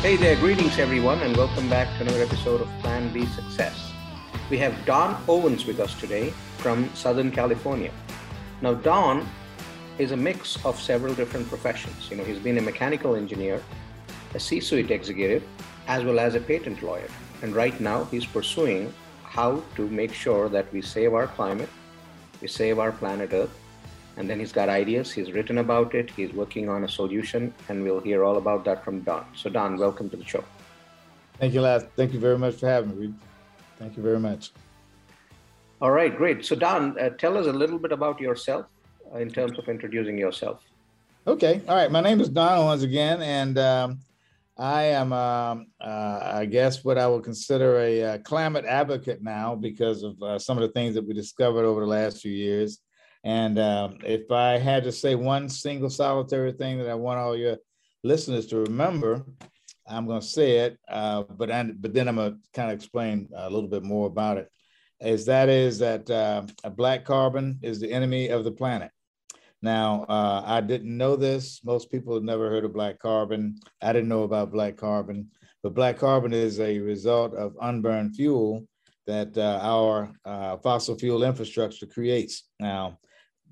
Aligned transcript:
Hey 0.00 0.16
there, 0.16 0.34
greetings 0.36 0.78
everyone, 0.78 1.20
and 1.20 1.36
welcome 1.36 1.68
back 1.68 1.86
to 1.98 2.04
another 2.04 2.22
episode 2.22 2.62
of 2.62 2.68
Plan 2.80 3.12
B 3.12 3.26
Success. 3.26 3.92
We 4.48 4.56
have 4.56 4.74
Don 4.86 5.22
Owens 5.28 5.66
with 5.66 5.78
us 5.78 5.94
today 6.00 6.30
from 6.56 6.88
Southern 6.94 7.30
California. 7.30 7.92
Now, 8.62 8.72
Don 8.72 9.28
is 9.98 10.12
a 10.12 10.16
mix 10.16 10.56
of 10.64 10.80
several 10.80 11.12
different 11.12 11.50
professions. 11.50 12.08
You 12.10 12.16
know, 12.16 12.24
he's 12.24 12.38
been 12.38 12.56
a 12.56 12.62
mechanical 12.62 13.14
engineer, 13.14 13.62
a 14.32 14.40
C 14.40 14.58
suite 14.58 14.90
executive, 14.90 15.44
as 15.86 16.02
well 16.02 16.18
as 16.18 16.34
a 16.34 16.40
patent 16.40 16.82
lawyer. 16.82 17.10
And 17.42 17.54
right 17.54 17.78
now, 17.78 18.04
he's 18.04 18.24
pursuing 18.24 18.94
how 19.22 19.62
to 19.76 19.86
make 19.86 20.14
sure 20.14 20.48
that 20.48 20.72
we 20.72 20.80
save 20.80 21.12
our 21.12 21.26
climate, 21.26 21.68
we 22.40 22.48
save 22.48 22.78
our 22.78 22.90
planet 22.90 23.34
Earth, 23.34 23.54
and 24.16 24.28
then 24.28 24.38
he's 24.38 24.52
got 24.52 24.68
ideas. 24.68 25.12
He's 25.12 25.32
written 25.32 25.58
about 25.58 25.94
it. 25.94 26.10
He's 26.10 26.32
working 26.32 26.68
on 26.68 26.84
a 26.84 26.88
solution, 26.88 27.54
and 27.68 27.82
we'll 27.82 28.00
hear 28.00 28.24
all 28.24 28.36
about 28.36 28.64
that 28.64 28.84
from 28.84 29.00
Don. 29.00 29.24
So, 29.34 29.50
Don, 29.50 29.76
welcome 29.76 30.10
to 30.10 30.16
the 30.16 30.24
show. 30.24 30.44
Thank 31.38 31.54
you, 31.54 31.60
Laz. 31.60 31.84
Thank 31.96 32.12
you 32.12 32.20
very 32.20 32.38
much 32.38 32.56
for 32.56 32.66
having 32.66 32.98
me. 32.98 33.14
Thank 33.78 33.96
you 33.96 34.02
very 34.02 34.20
much. 34.20 34.50
All 35.80 35.90
right, 35.90 36.14
great. 36.14 36.44
So, 36.44 36.54
Don, 36.54 36.98
uh, 36.98 37.10
tell 37.10 37.38
us 37.38 37.46
a 37.46 37.52
little 37.52 37.78
bit 37.78 37.92
about 37.92 38.20
yourself 38.20 38.66
uh, 39.14 39.18
in 39.18 39.30
terms 39.30 39.58
of 39.58 39.68
introducing 39.68 40.18
yourself. 40.18 40.62
Okay. 41.26 41.62
All 41.68 41.74
right. 41.74 41.90
My 41.90 42.00
name 42.00 42.20
is 42.20 42.28
Don 42.28 42.64
once 42.64 42.82
again, 42.82 43.22
and 43.22 43.58
um, 43.58 44.00
I 44.58 44.84
am, 44.84 45.12
um, 45.12 45.66
uh, 45.80 46.20
I 46.22 46.44
guess, 46.44 46.84
what 46.84 46.98
I 46.98 47.06
would 47.06 47.24
consider 47.24 47.78
a, 47.78 48.02
uh, 48.02 48.18
climate 48.18 48.66
advocate 48.66 49.22
now 49.22 49.54
because 49.54 50.02
of 50.02 50.22
uh, 50.22 50.38
some 50.38 50.58
of 50.58 50.62
the 50.62 50.68
things 50.68 50.94
that 50.94 51.06
we 51.06 51.14
discovered 51.14 51.64
over 51.64 51.80
the 51.80 51.86
last 51.86 52.20
few 52.20 52.32
years. 52.32 52.80
And 53.24 53.58
um, 53.58 53.98
if 54.04 54.30
I 54.30 54.58
had 54.58 54.84
to 54.84 54.92
say 54.92 55.14
one 55.14 55.48
single 55.48 55.90
solitary 55.90 56.52
thing 56.52 56.78
that 56.78 56.88
I 56.88 56.94
want 56.94 57.18
all 57.18 57.36
your 57.36 57.58
listeners 58.02 58.46
to 58.48 58.58
remember, 58.58 59.24
I'm 59.86 60.06
going 60.06 60.20
to 60.20 60.26
say 60.26 60.58
it, 60.58 60.78
uh, 60.88 61.24
but 61.24 61.50
I, 61.50 61.64
but 61.64 61.92
then 61.92 62.08
I'm 62.08 62.16
going 62.16 62.32
to 62.32 62.38
kind 62.54 62.70
of 62.70 62.76
explain 62.76 63.28
a 63.34 63.50
little 63.50 63.68
bit 63.68 63.82
more 63.82 64.06
about 64.06 64.38
it. 64.38 64.48
Is 65.00 65.26
that 65.26 65.48
is 65.48 65.78
that 65.78 66.10
uh, 66.10 66.42
black 66.70 67.04
carbon 67.04 67.58
is 67.62 67.80
the 67.80 67.92
enemy 67.92 68.28
of 68.28 68.44
the 68.44 68.52
planet. 68.52 68.90
Now, 69.62 70.04
uh, 70.08 70.42
I 70.44 70.60
didn't 70.60 70.96
know 70.96 71.16
this. 71.16 71.60
Most 71.64 71.90
people 71.90 72.14
have 72.14 72.22
never 72.22 72.48
heard 72.48 72.64
of 72.64 72.72
black 72.72 72.98
carbon. 72.98 73.56
I 73.82 73.92
didn't 73.92 74.08
know 74.08 74.22
about 74.22 74.52
black 74.52 74.76
carbon, 74.76 75.30
but 75.62 75.74
black 75.74 75.98
carbon 75.98 76.32
is 76.32 76.60
a 76.60 76.78
result 76.78 77.34
of 77.34 77.56
unburned 77.60 78.16
fuel 78.16 78.66
that 79.06 79.36
uh, 79.36 79.58
our 79.62 80.12
uh, 80.24 80.56
fossil 80.58 80.96
fuel 80.96 81.24
infrastructure 81.24 81.86
creates. 81.86 82.44
Now, 82.58 82.98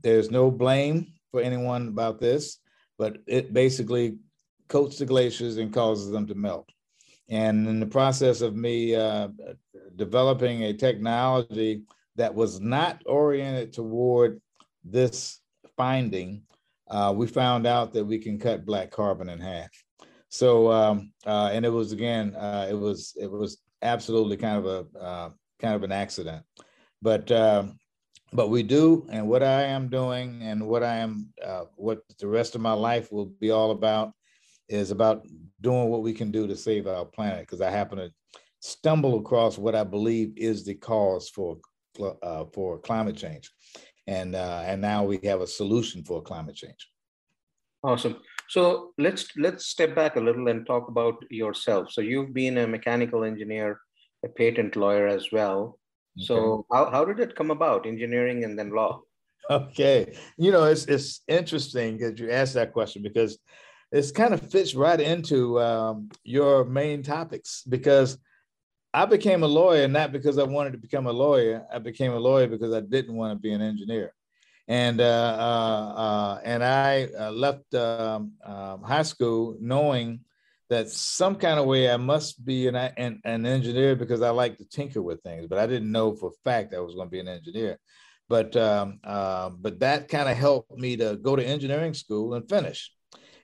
there's 0.03 0.31
no 0.31 0.51
blame 0.51 1.13
for 1.31 1.41
anyone 1.41 1.89
about 1.89 2.21
this, 2.21 2.59
but 2.99 3.19
it 3.27 3.53
basically 3.53 4.19
coats 4.69 4.99
the 4.99 5.07
glaciers 5.07 5.57
and 5.57 5.73
causes 5.73 6.11
them 6.11 6.27
to 6.27 6.35
melt. 6.35 6.69
And 7.29 7.69
in 7.69 7.81
the 7.81 7.87
process 7.87 8.41
of 8.41 8.57
me 8.57 8.95
uh, 8.95 9.29
developing 9.97 10.63
a 10.65 10.73
technology 10.73 11.83
that 12.17 12.35
was 12.35 12.61
not 12.61 13.03
oriented 13.07 13.73
toward 13.73 14.41
this 14.85 15.41
finding, 15.77 16.43
uh, 16.89 17.13
we 17.15 17.27
found 17.27 17.67
out 17.67 17.93
that 17.93 18.05
we 18.05 18.19
can 18.19 18.39
cut 18.39 18.65
black 18.65 18.91
carbon 18.91 19.29
in 19.29 19.41
half. 19.41 19.69
So, 20.31 20.71
um, 20.73 21.13
uh, 21.27 21.51
and 21.53 21.65
it 21.65 21.71
was 21.71 21.93
again, 21.93 22.35
uh, 22.35 22.67
it 22.71 22.75
was 22.75 23.15
it 23.17 23.31
was 23.31 23.59
absolutely 23.83 24.37
kind 24.37 24.59
of 24.59 24.67
a 24.67 24.99
uh, 24.99 25.31
kind 25.59 25.75
of 25.75 25.83
an 25.83 25.93
accident, 25.93 26.45
but 27.01 27.31
um, 27.33 27.79
but 28.33 28.49
we 28.49 28.63
do 28.63 29.07
and 29.11 29.27
what 29.27 29.43
i 29.43 29.63
am 29.63 29.89
doing 29.89 30.41
and 30.43 30.67
what 30.67 30.83
i 30.83 30.97
am 30.97 31.29
uh, 31.45 31.65
what 31.77 32.03
the 32.19 32.27
rest 32.27 32.55
of 32.55 32.61
my 32.61 32.73
life 32.73 33.11
will 33.11 33.27
be 33.27 33.51
all 33.51 33.71
about 33.71 34.13
is 34.69 34.91
about 34.91 35.27
doing 35.61 35.89
what 35.89 36.03
we 36.03 36.13
can 36.13 36.31
do 36.31 36.47
to 36.47 36.57
save 36.57 36.87
our 36.87 37.05
planet 37.05 37.41
because 37.41 37.61
i 37.61 37.71
happen 37.71 37.99
to 37.99 38.11
stumble 38.61 39.19
across 39.19 39.57
what 39.57 39.75
i 39.75 39.85
believe 39.85 40.33
is 40.37 40.65
the 40.65 40.75
cause 40.75 41.29
for 41.29 41.59
uh, 42.23 42.45
for 42.53 42.79
climate 42.79 43.17
change. 43.17 43.51
And 44.07 44.35
uh, 44.35 44.63
and 44.65 44.81
now 44.81 45.05
we 45.05 45.19
have 45.25 45.41
a 45.41 45.47
solution 45.47 46.05
for 46.05 46.23
climate 46.23 46.57
change. 46.57 46.89
Awesome. 47.83 48.17
So 48.49 48.93
let's 48.99 49.29
let's 49.37 49.67
step 49.67 49.95
back 49.95 50.17
a 50.17 50.21
little 50.21 50.49
and 50.49 50.67
talk 50.67 50.89
about 50.89 51.17
yourself. 51.31 51.93
So 51.93 52.01
you've 52.01 52.33
been 52.33 52.59
a 52.59 52.67
mechanical 52.67 53.25
engineer 53.25 53.81
a 54.25 54.29
patent 54.29 54.75
lawyer 54.75 55.07
as 55.07 55.31
well 55.31 55.79
so 56.19 56.67
how, 56.73 56.91
how 56.91 57.05
did 57.05 57.21
it 57.21 57.35
come 57.35 57.51
about, 57.51 57.87
engineering 57.87 58.45
and 58.45 58.59
then 58.59 58.71
law? 58.71 59.03
Okay. 59.51 60.15
You 60.37 60.53
know, 60.53 60.65
it's 60.65 60.85
it's 60.85 61.23
interesting 61.27 61.99
that 61.99 62.19
you 62.19 62.31
asked 62.31 62.55
that 62.55 62.73
question 62.73 63.03
because 63.03 63.39
it's 63.91 64.11
kind 64.11 64.35
of 64.35 64.51
fits 64.51 64.75
right 64.75 65.01
into 65.01 65.59
um, 65.61 66.11
your 66.23 66.65
main 66.65 67.03
topics 67.03 67.63
because 67.67 68.19
I 68.93 69.07
became 69.07 69.43
a 69.43 69.47
lawyer 69.47 69.89
not 69.89 70.13
because 70.13 70.39
I 70.39 70.45
wanted 70.45 70.73
to 70.73 70.79
become 70.79 71.07
a 71.07 71.13
lawyer. 71.13 71.67
I 71.73 71.79
became 71.79 72.13
a 72.13 72.19
lawyer 72.19 72.47
because 72.47 72.75
I 72.75 72.81
didn't 72.81 73.17
want 73.17 73.33
to 73.33 73.39
be 73.41 73.53
an 73.53 73.63
engineer. 73.63 74.13
And 74.67 75.01
uh, 75.01 75.05
uh, 75.05 75.93
uh, 75.97 76.41
and 76.45 76.63
I 76.63 77.09
uh, 77.19 77.31
left 77.31 77.75
um, 77.75 78.33
um, 78.45 78.83
high 78.83 79.03
school 79.03 79.57
knowing 79.61 80.21
that 80.71 80.91
some 80.91 81.37
kind 81.37 81.59
of 81.59 81.67
way 81.67 81.91
I 81.91 81.97
must 81.97 82.45
be 82.45 82.69
an, 82.69 82.77
an, 82.77 83.21
an, 83.25 83.47
engineer 83.47 83.97
because 83.97 84.21
I 84.21 84.31
like 84.31 84.59
to 84.59 84.65
tinker 84.65 85.01
with 85.01 85.23
things, 85.23 85.47
but 85.49 85.59
I 85.59 85.67
didn't 85.67 85.91
know 85.91 86.15
for 86.15 86.29
a 86.29 86.43
fact 86.45 86.75
I 86.75 86.81
was 86.81 86.95
going 86.95 87.07
to 87.07 87.11
be 87.11 87.21
an 87.21 87.29
engineer. 87.29 87.79
But 88.29 88.55
um, 88.57 89.01
uh, 89.03 89.49
but 89.49 89.81
that 89.81 90.09
kind 90.09 90.29
of 90.29 90.37
helped 90.37 90.77
me 90.77 90.97
to 90.99 91.17
go 91.17 91.35
to 91.35 91.45
engineering 91.45 91.95
school 91.95 92.35
and 92.35 92.47
finish. 92.47 92.93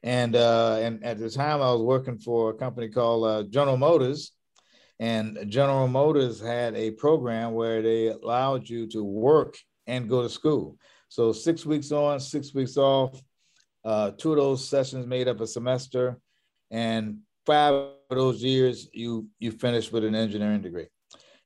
And 0.02 0.36
uh, 0.36 0.78
and 0.82 1.02
at 1.02 1.18
the 1.18 1.30
time 1.30 1.62
I 1.62 1.72
was 1.72 1.80
working 1.80 2.18
for 2.18 2.50
a 2.50 2.54
company 2.54 2.88
called 2.88 3.24
uh, 3.24 3.48
General 3.48 3.78
Motors, 3.78 4.32
and 5.00 5.38
General 5.48 5.88
Motors 5.88 6.38
had 6.38 6.76
a 6.76 6.90
program 6.90 7.54
where 7.54 7.80
they 7.80 8.08
allowed 8.08 8.68
you 8.68 8.86
to 8.88 9.02
work 9.02 9.56
and 9.86 10.10
go 10.10 10.20
to 10.20 10.28
school. 10.28 10.76
So 11.08 11.32
six 11.32 11.64
weeks 11.64 11.90
on, 11.90 12.20
six 12.20 12.52
weeks 12.52 12.76
off. 12.76 13.18
Uh, 13.82 14.10
two 14.10 14.32
of 14.32 14.38
those 14.38 14.66
sessions 14.68 15.06
made 15.06 15.28
up 15.28 15.40
a 15.40 15.46
semester 15.46 16.18
and 16.70 17.18
five 17.46 17.74
of 17.74 18.16
those 18.16 18.42
years 18.42 18.88
you 18.92 19.28
you 19.38 19.50
finished 19.50 19.92
with 19.92 20.04
an 20.04 20.14
engineering 20.14 20.62
degree. 20.62 20.86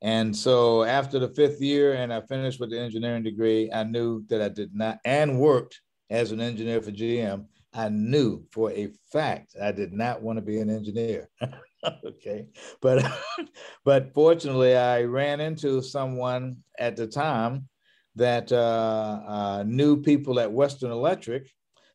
And 0.01 0.35
so 0.37 0.85
after 0.85 1.19
the 1.19 1.29
fifth 1.29 1.61
year, 1.61 1.95
and 1.95 2.13
I 2.13 2.21
finished 2.21 2.61
with 2.61 2.71
the 2.71 2.79
engineering 2.79 3.25
degree, 3.25 3.71
I 3.73 3.83
knew 3.83 4.25
that 4.29 4.41
I 4.41 4.49
did 4.49 4.75
not, 4.75 4.99
and 5.05 5.41
worked 5.41 5.81
as 6.09 6.31
an 6.31 6.41
engineer 6.41 6.81
for 6.81 6.93
GM. 6.93 7.47
I 7.75 7.89
knew 7.89 8.45
for 8.51 8.71
a 8.71 8.91
fact 9.13 9.57
I 9.61 9.73
did 9.73 9.93
not 9.93 10.23
want 10.23 10.39
to 10.39 10.43
be 10.43 10.61
an 10.61 10.71
engineer. 10.71 11.29
okay, 12.05 12.47
but 12.81 13.05
but 13.85 14.15
fortunately, 14.15 14.77
I 14.77 15.03
ran 15.03 15.41
into 15.41 15.83
someone 15.83 16.59
at 16.79 16.97
the 16.97 17.07
time 17.07 17.69
that 18.17 18.51
uh, 18.51 19.21
uh, 19.27 19.65
knew 19.67 20.01
people 20.03 20.41
at 20.41 20.51
Western 20.51 20.91
Electric 20.91 21.51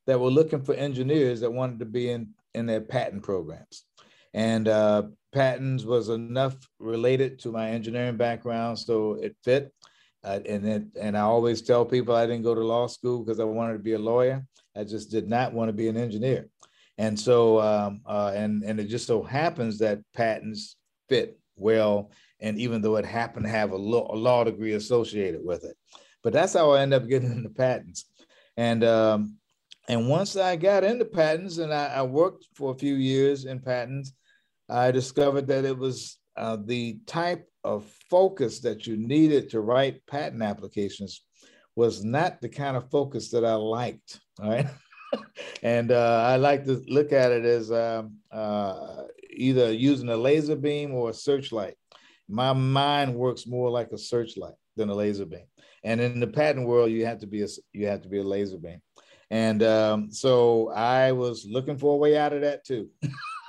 that 0.05 0.19
were 0.19 0.29
looking 0.29 0.61
for 0.61 0.73
engineers 0.73 1.41
that 1.41 1.51
wanted 1.51 1.79
to 1.79 1.85
be 1.85 2.11
in 2.11 2.29
in 2.53 2.65
their 2.65 2.81
patent 2.81 3.23
programs. 3.23 3.83
And 4.33 4.67
uh, 4.67 5.03
patents 5.31 5.83
was 5.83 6.09
enough 6.09 6.55
related 6.79 7.39
to 7.39 7.51
my 7.51 7.69
engineering 7.69 8.17
background, 8.17 8.79
so 8.79 9.13
it 9.13 9.35
fit. 9.43 9.73
Uh, 10.23 10.39
and 10.47 10.65
it, 10.65 10.83
and 10.99 11.17
I 11.17 11.21
always 11.21 11.61
tell 11.61 11.85
people 11.85 12.15
I 12.15 12.25
didn't 12.25 12.43
go 12.43 12.55
to 12.55 12.63
law 12.63 12.87
school 12.87 13.23
because 13.23 13.39
I 13.39 13.43
wanted 13.43 13.73
to 13.73 13.79
be 13.79 13.93
a 13.93 13.99
lawyer. 13.99 14.45
I 14.75 14.83
just 14.85 15.11
did 15.11 15.27
not 15.27 15.53
want 15.53 15.69
to 15.69 15.73
be 15.73 15.89
an 15.89 15.97
engineer. 15.97 16.47
And 16.97 17.19
so, 17.19 17.59
um, 17.59 18.01
uh, 18.05 18.31
and 18.35 18.63
and 18.63 18.79
it 18.79 18.85
just 18.85 19.07
so 19.07 19.23
happens 19.23 19.79
that 19.79 19.99
patents 20.13 20.77
fit 21.09 21.39
well, 21.55 22.11
and 22.39 22.57
even 22.59 22.81
though 22.81 22.97
it 22.97 23.05
happened 23.05 23.45
to 23.45 23.51
have 23.51 23.71
a 23.71 23.75
law, 23.77 24.13
a 24.13 24.15
law 24.15 24.43
degree 24.43 24.73
associated 24.73 25.43
with 25.43 25.63
it, 25.63 25.75
but 26.23 26.33
that's 26.33 26.53
how 26.53 26.71
I 26.71 26.81
ended 26.81 27.01
up 27.01 27.09
getting 27.09 27.31
into 27.31 27.49
patents. 27.49 28.05
And 28.57 28.83
um, 28.83 29.37
and 29.87 30.07
once 30.07 30.35
I 30.35 30.55
got 30.55 30.83
into 30.83 31.05
patents 31.05 31.57
and 31.57 31.73
I, 31.73 31.87
I, 31.87 32.01
worked 32.03 32.47
for 32.55 32.71
a 32.71 32.77
few 32.77 32.95
years 32.95 33.45
in 33.45 33.59
patents, 33.59 34.13
I 34.69 34.91
discovered 34.91 35.47
that 35.47 35.65
it 35.65 35.77
was 35.77 36.17
uh, 36.37 36.57
the 36.63 36.99
type 37.05 37.47
of 37.63 37.85
focus 38.09 38.59
that 38.61 38.87
you 38.87 38.95
needed 38.95 39.49
to 39.49 39.61
write 39.61 40.05
patent 40.07 40.41
applications 40.41 41.21
was 41.75 42.03
not 42.03 42.39
the 42.41 42.49
kind 42.49 42.77
of 42.77 42.89
focus 42.89 43.29
that 43.31 43.43
I 43.43 43.55
liked. 43.55 44.19
Right. 44.39 44.67
and 45.63 45.91
uh, 45.91 46.23
I 46.27 46.37
like 46.37 46.65
to 46.65 46.81
look 46.87 47.11
at 47.11 47.31
it 47.31 47.45
as 47.45 47.71
um, 47.71 48.17
uh, 48.31 49.03
either 49.31 49.71
using 49.71 50.09
a 50.09 50.17
laser 50.17 50.55
beam 50.55 50.93
or 50.93 51.09
a 51.09 51.13
searchlight. 51.13 51.75
My 52.29 52.53
mind 52.53 53.15
works 53.15 53.45
more 53.45 53.69
like 53.69 53.91
a 53.91 53.97
searchlight 53.97 54.55
than 54.75 54.89
a 54.89 54.93
laser 54.93 55.25
beam. 55.25 55.45
And 55.83 55.99
in 55.99 56.19
the 56.19 56.27
patent 56.27 56.67
world, 56.67 56.91
you 56.91 57.05
have 57.05 57.19
to 57.19 57.27
be 57.27 57.43
a 57.43 57.47
you 57.73 57.87
have 57.87 58.01
to 58.03 58.09
be 58.09 58.19
a 58.19 58.23
laser 58.23 58.57
beam. 58.57 58.81
And 59.33 59.63
um, 59.63 60.11
so 60.11 60.69
I 60.69 61.11
was 61.11 61.43
looking 61.43 61.75
for 61.75 61.95
a 61.95 61.97
way 61.97 62.15
out 62.15 62.33
of 62.33 62.41
that 62.41 62.63
too. 62.63 62.89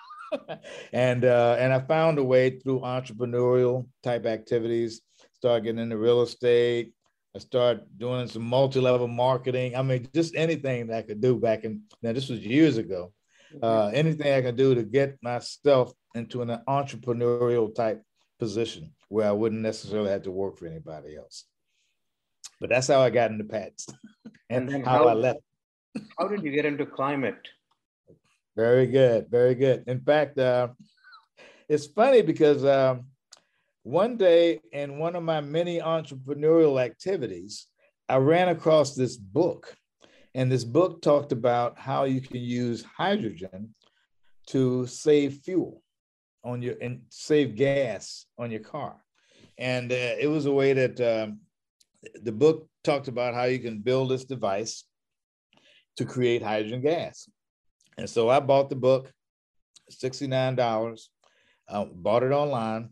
and 0.94 1.26
uh, 1.26 1.56
and 1.58 1.75
I 1.75 1.81
found 1.81 2.19
a 2.19 2.25
way 2.25 2.58
through 2.58 2.81
entrepreneurial 2.81 3.86
type 4.02 4.25
activities. 4.25 5.02
Start 5.34 5.64
getting 5.64 5.82
into 5.82 5.98
real 5.98 6.22
estate. 6.22 6.94
I 7.36 7.38
started 7.38 7.84
doing 7.98 8.28
some 8.28 8.44
multi-level 8.44 9.08
marketing. 9.08 9.76
I 9.76 9.82
mean, 9.82 10.08
just 10.14 10.34
anything 10.34 10.86
that 10.86 10.96
I 10.96 11.02
could 11.02 11.20
do 11.20 11.38
back 11.38 11.64
in 11.64 11.82
now. 12.00 12.14
This 12.14 12.31
was 12.31 12.40
years 12.40 12.78
ago, 12.78 13.12
uh, 13.62 13.90
anything 13.92 14.32
I 14.32 14.40
can 14.40 14.56
do 14.56 14.75
to 14.75 14.84
get 14.84 15.19
myself 15.22 15.92
into 16.14 16.40
an 16.40 16.62
entrepreneurial 16.66 17.75
type 17.75 18.02
position 18.38 18.94
where 19.10 19.28
I 19.28 19.32
wouldn't 19.32 19.60
necessarily 19.60 20.12
have 20.12 20.22
to 20.22 20.31
work 20.31 20.56
for 20.56 20.66
anybody 20.66 21.14
else. 21.14 21.44
But 22.58 22.70
that's 22.70 22.88
how 22.88 23.02
I 23.02 23.10
got 23.10 23.32
into 23.32 23.44
patents 23.44 23.86
and, 24.48 24.70
and 24.70 24.82
how, 24.82 25.00
how, 25.00 25.08
I 25.08 25.12
left. 25.12 25.40
How 26.19 26.29
did 26.29 26.43
you 26.43 26.50
get 26.50 26.64
into 26.64 26.87
climate? 26.87 27.49
Very 28.56 28.87
good, 28.87 29.29
very 29.31 29.55
good. 29.55 29.85
In 29.87 30.00
fact, 30.00 30.38
uh, 30.38 30.69
it's 31.69 31.87
funny 31.87 32.23
because 32.23 32.64
um, 32.64 33.06
one 33.82 34.17
day 34.17 34.61
in 34.73 34.99
one 34.99 35.17
of 35.17 35.23
my 35.23 35.41
many 35.41 35.81
entrepreneurial 35.81 36.82
activities, 36.82 37.67
I 38.08 38.17
ran 38.17 38.49
across 38.49 38.94
this 38.94 39.17
book. 39.17 39.75
And 40.37 40.50
this 40.50 40.64
book 40.64 41.00
talked 41.00 41.31
about 41.31 41.79
how 41.79 42.05
you 42.05 42.20
can 42.20 42.41
use 42.41 42.82
hydrogen 42.82 43.75
to 44.49 44.87
save 44.87 45.41
fuel 45.44 45.82
on 46.43 46.61
your 46.61 46.75
and 46.82 47.02
save 47.08 47.56
gas 47.56 48.26
on 48.38 48.50
your 48.50 48.61
car. 48.61 48.96
And 49.58 49.93
uh, 49.93 50.17
it 50.19 50.29
was 50.29 50.46
a 50.46 50.52
way 50.52 50.73
that 50.73 51.00
um, 51.00 51.41
the 52.23 52.32
book 52.32 52.69
talked 52.82 53.08
about 53.08 53.35
how 53.35 53.44
you 53.44 53.61
can 53.61 53.79
build 53.79 54.11
this 54.11 54.25
device 54.25 54.85
to 55.96 56.05
create 56.05 56.43
hydrogen 56.43 56.81
gas. 56.81 57.29
And 57.96 58.08
so 58.08 58.29
I 58.29 58.41
bought 58.41 58.70
the 58.70 58.76
book, 58.76 59.12
$69, 59.91 61.08
uh, 61.69 61.85
bought 61.85 62.23
it 62.23 62.32
online, 62.32 62.91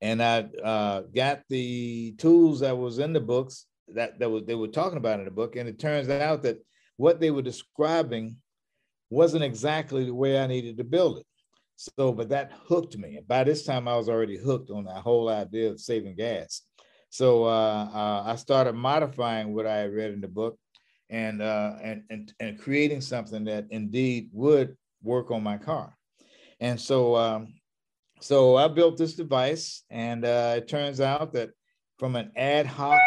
and 0.00 0.22
I 0.22 0.40
uh, 0.62 1.02
got 1.14 1.42
the 1.48 2.12
tools 2.18 2.60
that 2.60 2.76
was 2.76 2.98
in 2.98 3.12
the 3.12 3.20
books 3.20 3.66
that, 3.88 4.18
that 4.18 4.30
was, 4.30 4.44
they 4.44 4.54
were 4.54 4.68
talking 4.68 4.98
about 4.98 5.20
in 5.20 5.24
the 5.24 5.30
book. 5.30 5.56
And 5.56 5.68
it 5.68 5.78
turns 5.78 6.08
out 6.08 6.42
that 6.42 6.64
what 6.96 7.20
they 7.20 7.30
were 7.30 7.42
describing 7.42 8.36
wasn't 9.10 9.44
exactly 9.44 10.04
the 10.04 10.14
way 10.14 10.38
I 10.38 10.46
needed 10.46 10.76
to 10.78 10.84
build 10.84 11.18
it. 11.18 11.26
So, 11.76 12.12
but 12.12 12.30
that 12.30 12.52
hooked 12.68 12.96
me. 12.96 13.20
By 13.26 13.44
this 13.44 13.64
time, 13.64 13.86
I 13.86 13.96
was 13.96 14.08
already 14.08 14.36
hooked 14.36 14.70
on 14.70 14.84
that 14.84 15.02
whole 15.02 15.28
idea 15.28 15.70
of 15.70 15.80
saving 15.80 16.16
gas. 16.16 16.62
So 17.10 17.44
uh, 17.44 17.88
uh, 17.92 18.22
I 18.26 18.36
started 18.36 18.74
modifying 18.74 19.54
what 19.54 19.66
I 19.66 19.76
had 19.78 19.92
read 19.92 20.12
in 20.12 20.20
the 20.20 20.28
book 20.28 20.58
and, 21.10 21.42
uh, 21.42 21.74
and, 21.82 22.02
and, 22.10 22.32
and 22.40 22.58
creating 22.58 23.00
something 23.00 23.44
that 23.44 23.66
indeed 23.70 24.28
would 24.32 24.76
work 25.02 25.30
on 25.30 25.42
my 25.42 25.56
car. 25.56 25.96
And 26.60 26.80
so, 26.80 27.16
um, 27.16 27.54
so 28.20 28.56
I 28.56 28.68
built 28.68 28.96
this 28.96 29.14
device, 29.14 29.84
and 29.90 30.24
uh, 30.24 30.54
it 30.56 30.68
turns 30.68 31.00
out 31.00 31.32
that 31.34 31.50
from 31.98 32.16
an 32.16 32.32
ad 32.36 32.66
hoc 32.66 33.00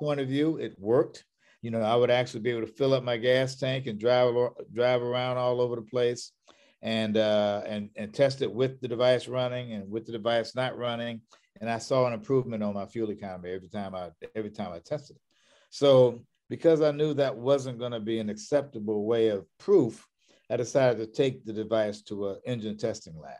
point 0.00 0.20
of 0.20 0.28
view, 0.28 0.56
it 0.56 0.74
worked. 0.78 1.24
You 1.62 1.70
know, 1.70 1.80
I 1.80 1.94
would 1.94 2.10
actually 2.10 2.40
be 2.40 2.50
able 2.50 2.66
to 2.66 2.72
fill 2.72 2.94
up 2.94 3.04
my 3.04 3.16
gas 3.16 3.56
tank 3.56 3.86
and 3.86 3.98
drive 3.98 4.34
drive 4.72 5.02
around 5.02 5.36
all 5.36 5.60
over 5.60 5.76
the 5.76 5.82
place, 5.82 6.32
and 6.80 7.16
uh, 7.16 7.62
and 7.66 7.90
and 7.96 8.12
test 8.12 8.42
it 8.42 8.52
with 8.52 8.80
the 8.80 8.88
device 8.88 9.28
running 9.28 9.72
and 9.72 9.90
with 9.90 10.06
the 10.06 10.12
device 10.12 10.54
not 10.54 10.76
running. 10.76 11.20
And 11.60 11.70
I 11.70 11.78
saw 11.78 12.06
an 12.06 12.12
improvement 12.12 12.62
on 12.62 12.74
my 12.74 12.86
fuel 12.86 13.10
economy 13.10 13.50
every 13.50 13.68
time 13.68 13.94
I 13.94 14.10
every 14.34 14.50
time 14.50 14.72
I 14.72 14.80
tested 14.80 15.16
it. 15.16 15.22
So 15.70 16.20
because 16.52 16.82
I 16.82 16.90
knew 16.90 17.14
that 17.14 17.34
wasn't 17.34 17.78
going 17.78 17.92
to 17.92 17.98
be 17.98 18.18
an 18.18 18.28
acceptable 18.28 19.06
way 19.06 19.28
of 19.28 19.46
proof, 19.58 20.06
I 20.50 20.58
decided 20.58 20.98
to 20.98 21.06
take 21.06 21.46
the 21.46 21.52
device 21.54 22.02
to 22.02 22.28
an 22.28 22.40
engine 22.44 22.76
testing 22.76 23.18
lab. 23.18 23.38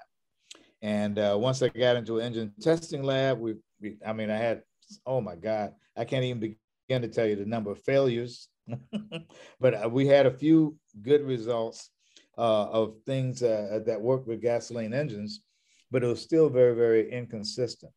And 0.80 1.18
uh, 1.18 1.36
once 1.38 1.60
I 1.62 1.68
got 1.68 1.96
into 1.96 2.20
an 2.20 2.24
engine 2.24 2.54
testing 2.58 3.02
lab, 3.02 3.38
we, 3.38 3.56
we, 3.82 3.98
I 4.06 4.14
mean, 4.14 4.30
I 4.30 4.38
had, 4.38 4.62
oh 5.04 5.20
my 5.20 5.36
God, 5.36 5.74
I 5.94 6.06
can't 6.06 6.24
even 6.24 6.40
begin 6.40 7.02
to 7.02 7.08
tell 7.08 7.26
you 7.26 7.36
the 7.36 7.44
number 7.44 7.70
of 7.70 7.82
failures, 7.82 8.48
but 9.60 9.84
uh, 9.84 9.90
we 9.90 10.06
had 10.06 10.24
a 10.24 10.30
few 10.30 10.78
good 11.02 11.20
results 11.20 11.90
uh, 12.38 12.64
of 12.70 12.94
things 13.04 13.42
uh, 13.42 13.80
that 13.84 14.00
worked 14.00 14.26
with 14.26 14.40
gasoline 14.40 14.94
engines, 14.94 15.42
but 15.90 16.02
it 16.02 16.06
was 16.06 16.22
still 16.22 16.48
very, 16.48 16.74
very 16.74 17.12
inconsistent. 17.12 17.92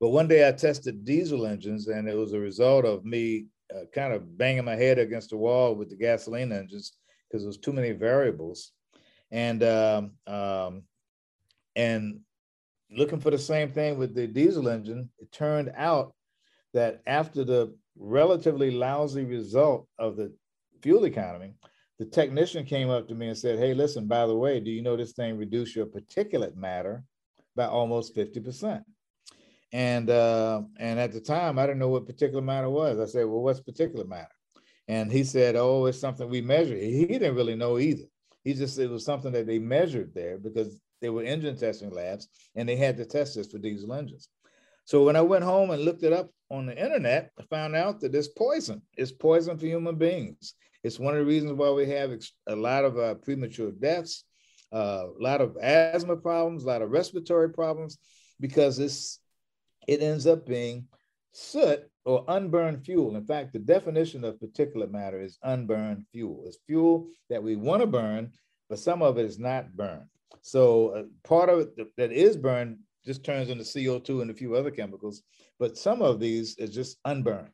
But 0.00 0.10
one 0.10 0.26
day 0.26 0.48
I 0.48 0.50
tested 0.50 1.04
diesel 1.04 1.46
engines, 1.46 1.86
and 1.86 2.08
it 2.08 2.16
was 2.16 2.32
a 2.32 2.40
result 2.40 2.84
of 2.84 3.04
me 3.04 3.46
uh, 3.76 3.84
kind 3.94 4.12
of 4.12 4.36
banging 4.38 4.64
my 4.64 4.76
head 4.76 4.98
against 4.98 5.30
the 5.30 5.36
wall 5.36 5.74
with 5.74 5.90
the 5.90 5.96
gasoline 5.96 6.52
engines 6.52 6.92
because 7.28 7.42
there 7.42 7.48
was 7.48 7.58
too 7.58 7.72
many 7.72 7.92
variables. 7.92 8.72
And 9.30 9.62
um, 9.62 10.12
um, 10.26 10.82
and 11.74 12.20
looking 12.90 13.20
for 13.20 13.30
the 13.30 13.38
same 13.38 13.72
thing 13.72 13.98
with 13.98 14.14
the 14.14 14.26
diesel 14.26 14.68
engine, 14.68 15.10
it 15.18 15.30
turned 15.32 15.72
out 15.76 16.14
that 16.72 17.02
after 17.06 17.44
the 17.44 17.74
relatively 17.98 18.70
lousy 18.70 19.24
result 19.24 19.88
of 19.98 20.16
the 20.16 20.32
fuel 20.82 21.04
economy, 21.04 21.54
the 21.98 22.04
technician 22.04 22.64
came 22.64 22.90
up 22.90 23.08
to 23.08 23.14
me 23.14 23.28
and 23.28 23.38
said, 23.38 23.58
Hey, 23.58 23.74
listen, 23.74 24.06
by 24.06 24.26
the 24.26 24.36
way, 24.36 24.60
do 24.60 24.70
you 24.70 24.82
know 24.82 24.96
this 24.96 25.12
thing 25.12 25.36
reduced 25.36 25.74
your 25.74 25.86
particulate 25.86 26.54
matter 26.54 27.02
by 27.54 27.66
almost 27.66 28.14
50%? 28.14 28.82
And 29.76 30.08
uh, 30.08 30.62
and 30.78 30.98
at 30.98 31.12
the 31.12 31.20
time, 31.20 31.58
I 31.58 31.66
didn't 31.66 31.80
know 31.80 31.90
what 31.90 32.06
particulate 32.06 32.44
matter 32.44 32.70
was. 32.70 32.98
I 32.98 33.04
said, 33.04 33.26
Well, 33.26 33.42
what's 33.42 33.60
particulate 33.60 34.08
matter? 34.08 34.34
And 34.88 35.12
he 35.12 35.22
said, 35.22 35.54
Oh, 35.54 35.84
it's 35.84 36.00
something 36.00 36.30
we 36.30 36.40
measure. 36.40 36.74
He 36.74 37.04
didn't 37.04 37.34
really 37.34 37.56
know 37.56 37.78
either. 37.78 38.04
He 38.42 38.54
just 38.54 38.78
it 38.78 38.88
was 38.88 39.04
something 39.04 39.32
that 39.32 39.46
they 39.46 39.58
measured 39.58 40.14
there 40.14 40.38
because 40.38 40.80
they 41.02 41.10
were 41.10 41.24
engine 41.24 41.58
testing 41.58 41.90
labs 41.90 42.26
and 42.54 42.66
they 42.66 42.76
had 42.76 42.96
to 42.96 43.04
test 43.04 43.34
this 43.34 43.52
for 43.52 43.58
diesel 43.58 43.92
engines. 43.92 44.30
So 44.86 45.04
when 45.04 45.14
I 45.14 45.20
went 45.20 45.44
home 45.44 45.68
and 45.68 45.84
looked 45.84 46.04
it 46.04 46.12
up 46.14 46.30
on 46.50 46.64
the 46.64 46.82
internet, 46.82 47.32
I 47.38 47.42
found 47.42 47.76
out 47.76 48.00
that 48.00 48.14
it's 48.14 48.28
poison. 48.28 48.80
It's 48.96 49.12
poison 49.12 49.58
for 49.58 49.66
human 49.66 49.96
beings. 49.96 50.54
It's 50.84 50.98
one 50.98 51.12
of 51.12 51.20
the 51.20 51.26
reasons 51.26 51.52
why 51.52 51.68
we 51.68 51.86
have 51.90 52.18
a 52.46 52.56
lot 52.56 52.86
of 52.86 52.98
uh, 52.98 53.16
premature 53.16 53.72
deaths, 53.72 54.24
uh, 54.72 55.04
a 55.20 55.22
lot 55.22 55.42
of 55.42 55.58
asthma 55.60 56.16
problems, 56.16 56.64
a 56.64 56.66
lot 56.66 56.80
of 56.80 56.92
respiratory 56.92 57.50
problems, 57.50 57.98
because 58.40 58.78
it's 58.78 59.20
it 59.86 60.02
ends 60.02 60.26
up 60.26 60.46
being 60.46 60.88
soot 61.32 61.88
or 62.04 62.24
unburned 62.28 62.84
fuel. 62.84 63.16
In 63.16 63.24
fact, 63.24 63.52
the 63.52 63.58
definition 63.58 64.24
of 64.24 64.38
particulate 64.38 64.90
matter 64.90 65.20
is 65.20 65.38
unburned 65.42 66.06
fuel. 66.12 66.44
It's 66.46 66.58
fuel 66.66 67.08
that 67.28 67.42
we 67.42 67.56
want 67.56 67.82
to 67.82 67.86
burn, 67.86 68.32
but 68.68 68.78
some 68.78 69.02
of 69.02 69.18
it 69.18 69.26
is 69.26 69.38
not 69.38 69.76
burned. 69.76 70.06
So 70.42 70.88
uh, 70.90 71.02
part 71.24 71.48
of 71.48 71.68
it 71.76 71.96
that 71.96 72.12
is 72.12 72.36
burned 72.36 72.78
just 73.04 73.24
turns 73.24 73.50
into 73.50 73.64
CO2 73.64 74.22
and 74.22 74.30
a 74.30 74.34
few 74.34 74.54
other 74.54 74.70
chemicals, 74.70 75.22
but 75.58 75.76
some 75.76 76.02
of 76.02 76.20
these 76.20 76.56
is 76.58 76.74
just 76.74 76.98
unburned. 77.04 77.50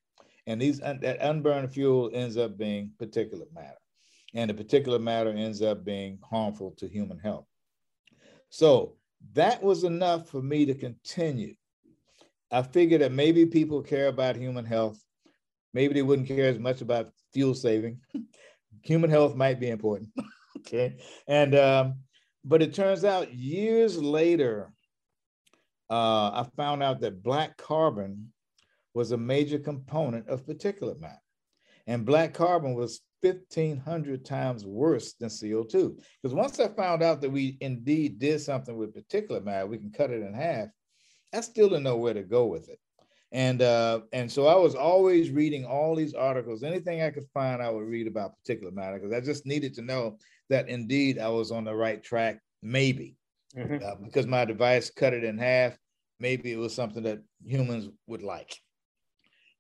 And 0.46 0.60
these 0.60 0.80
that 0.80 1.18
unburned 1.20 1.72
fuel 1.72 2.10
ends 2.12 2.36
up 2.36 2.58
being 2.58 2.90
particulate 3.00 3.52
matter. 3.54 3.78
And 4.34 4.50
the 4.50 4.54
particulate 4.54 5.02
matter 5.02 5.30
ends 5.30 5.62
up 5.62 5.84
being 5.84 6.18
harmful 6.22 6.72
to 6.78 6.88
human 6.88 7.18
health. 7.18 7.46
So 8.48 8.96
that 9.34 9.62
was 9.62 9.84
enough 9.84 10.28
for 10.28 10.42
me 10.42 10.66
to 10.66 10.74
continue. 10.74 11.54
I 12.52 12.62
figured 12.62 13.00
that 13.00 13.12
maybe 13.12 13.46
people 13.46 13.82
care 13.82 14.08
about 14.08 14.36
human 14.36 14.66
health. 14.66 15.02
Maybe 15.72 15.94
they 15.94 16.02
wouldn't 16.02 16.28
care 16.28 16.48
as 16.48 16.58
much 16.58 16.82
about 16.82 17.10
fuel 17.32 17.54
saving. 17.54 18.00
human 18.82 19.10
health 19.10 19.34
might 19.34 19.58
be 19.58 19.70
important. 19.70 20.10
okay. 20.58 20.96
And 21.26 21.54
um, 21.54 21.94
but 22.44 22.62
it 22.62 22.74
turns 22.74 23.04
out 23.04 23.32
years 23.32 24.00
later, 24.00 24.72
uh, 25.88 26.30
I 26.44 26.46
found 26.56 26.82
out 26.82 27.00
that 27.00 27.22
black 27.22 27.56
carbon 27.56 28.32
was 28.94 29.12
a 29.12 29.16
major 29.16 29.58
component 29.58 30.28
of 30.28 30.44
particulate 30.44 31.00
matter. 31.00 31.16
And 31.86 32.04
black 32.04 32.34
carbon 32.34 32.74
was 32.74 33.00
1,500 33.22 34.24
times 34.24 34.66
worse 34.66 35.14
than 35.14 35.28
CO2. 35.28 35.98
Because 36.22 36.34
once 36.34 36.60
I 36.60 36.68
found 36.68 37.02
out 37.02 37.20
that 37.22 37.30
we 37.30 37.56
indeed 37.60 38.18
did 38.18 38.40
something 38.40 38.76
with 38.76 38.94
particulate 38.94 39.44
matter, 39.44 39.66
we 39.66 39.78
can 39.78 39.90
cut 39.90 40.10
it 40.10 40.22
in 40.22 40.34
half, 40.34 40.68
I 41.32 41.40
still 41.40 41.68
didn't 41.68 41.84
know 41.84 41.96
where 41.96 42.14
to 42.14 42.22
go 42.22 42.46
with 42.46 42.68
it. 42.68 42.78
And 43.32 43.62
uh, 43.62 44.00
and 44.12 44.30
so 44.30 44.46
I 44.46 44.56
was 44.56 44.74
always 44.74 45.30
reading 45.30 45.64
all 45.64 45.96
these 45.96 46.12
articles. 46.12 46.62
Anything 46.62 47.00
I 47.00 47.10
could 47.10 47.26
find, 47.32 47.62
I 47.62 47.70
would 47.70 47.86
read 47.86 48.06
about 48.06 48.34
particulate 48.36 48.74
matter 48.74 48.98
because 48.98 49.14
I 49.14 49.20
just 49.20 49.46
needed 49.46 49.72
to 49.74 49.82
know 49.82 50.18
that 50.50 50.68
indeed 50.68 51.18
I 51.18 51.28
was 51.28 51.50
on 51.50 51.64
the 51.64 51.74
right 51.74 52.02
track. 52.02 52.40
Maybe 52.62 53.16
mm-hmm. 53.56 53.84
uh, 53.84 53.94
because 54.04 54.26
my 54.26 54.44
device 54.44 54.90
cut 54.90 55.14
it 55.14 55.24
in 55.24 55.38
half. 55.38 55.76
Maybe 56.20 56.52
it 56.52 56.58
was 56.58 56.74
something 56.74 57.02
that 57.04 57.22
humans 57.44 57.88
would 58.06 58.22
like. 58.22 58.54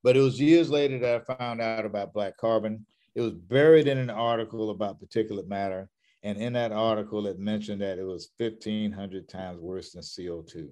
But 0.02 0.16
it 0.16 0.20
was 0.20 0.40
years 0.40 0.68
later 0.68 0.98
that 0.98 1.24
I 1.28 1.34
found 1.34 1.60
out 1.60 1.86
about 1.86 2.12
black 2.12 2.36
carbon. 2.36 2.86
It 3.14 3.20
was 3.20 3.32
buried 3.32 3.88
in 3.88 3.98
an 3.98 4.10
article 4.10 4.70
about 4.70 5.00
particulate 5.00 5.48
matter. 5.48 5.88
And 6.22 6.38
in 6.38 6.52
that 6.52 6.72
article, 6.72 7.26
it 7.26 7.38
mentioned 7.38 7.80
that 7.82 7.98
it 7.98 8.04
was 8.04 8.30
1,500 8.38 9.28
times 9.28 9.60
worse 9.60 9.92
than 9.92 10.02
CO2. 10.02 10.68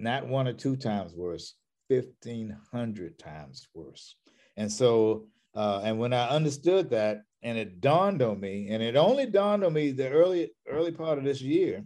Not 0.00 0.28
one 0.28 0.46
or 0.46 0.52
two 0.52 0.76
times 0.76 1.12
worse, 1.14 1.54
1,500 1.88 3.18
times 3.18 3.68
worse. 3.74 4.16
And 4.56 4.70
so, 4.70 5.26
uh, 5.54 5.80
and 5.84 5.98
when 5.98 6.12
I 6.12 6.28
understood 6.28 6.90
that, 6.90 7.22
and 7.42 7.56
it 7.56 7.80
dawned 7.80 8.22
on 8.22 8.40
me, 8.40 8.68
and 8.70 8.82
it 8.82 8.96
only 8.96 9.26
dawned 9.26 9.64
on 9.64 9.72
me 9.72 9.92
the 9.92 10.08
early, 10.08 10.50
early 10.68 10.92
part 10.92 11.18
of 11.18 11.24
this 11.24 11.40
year, 11.40 11.84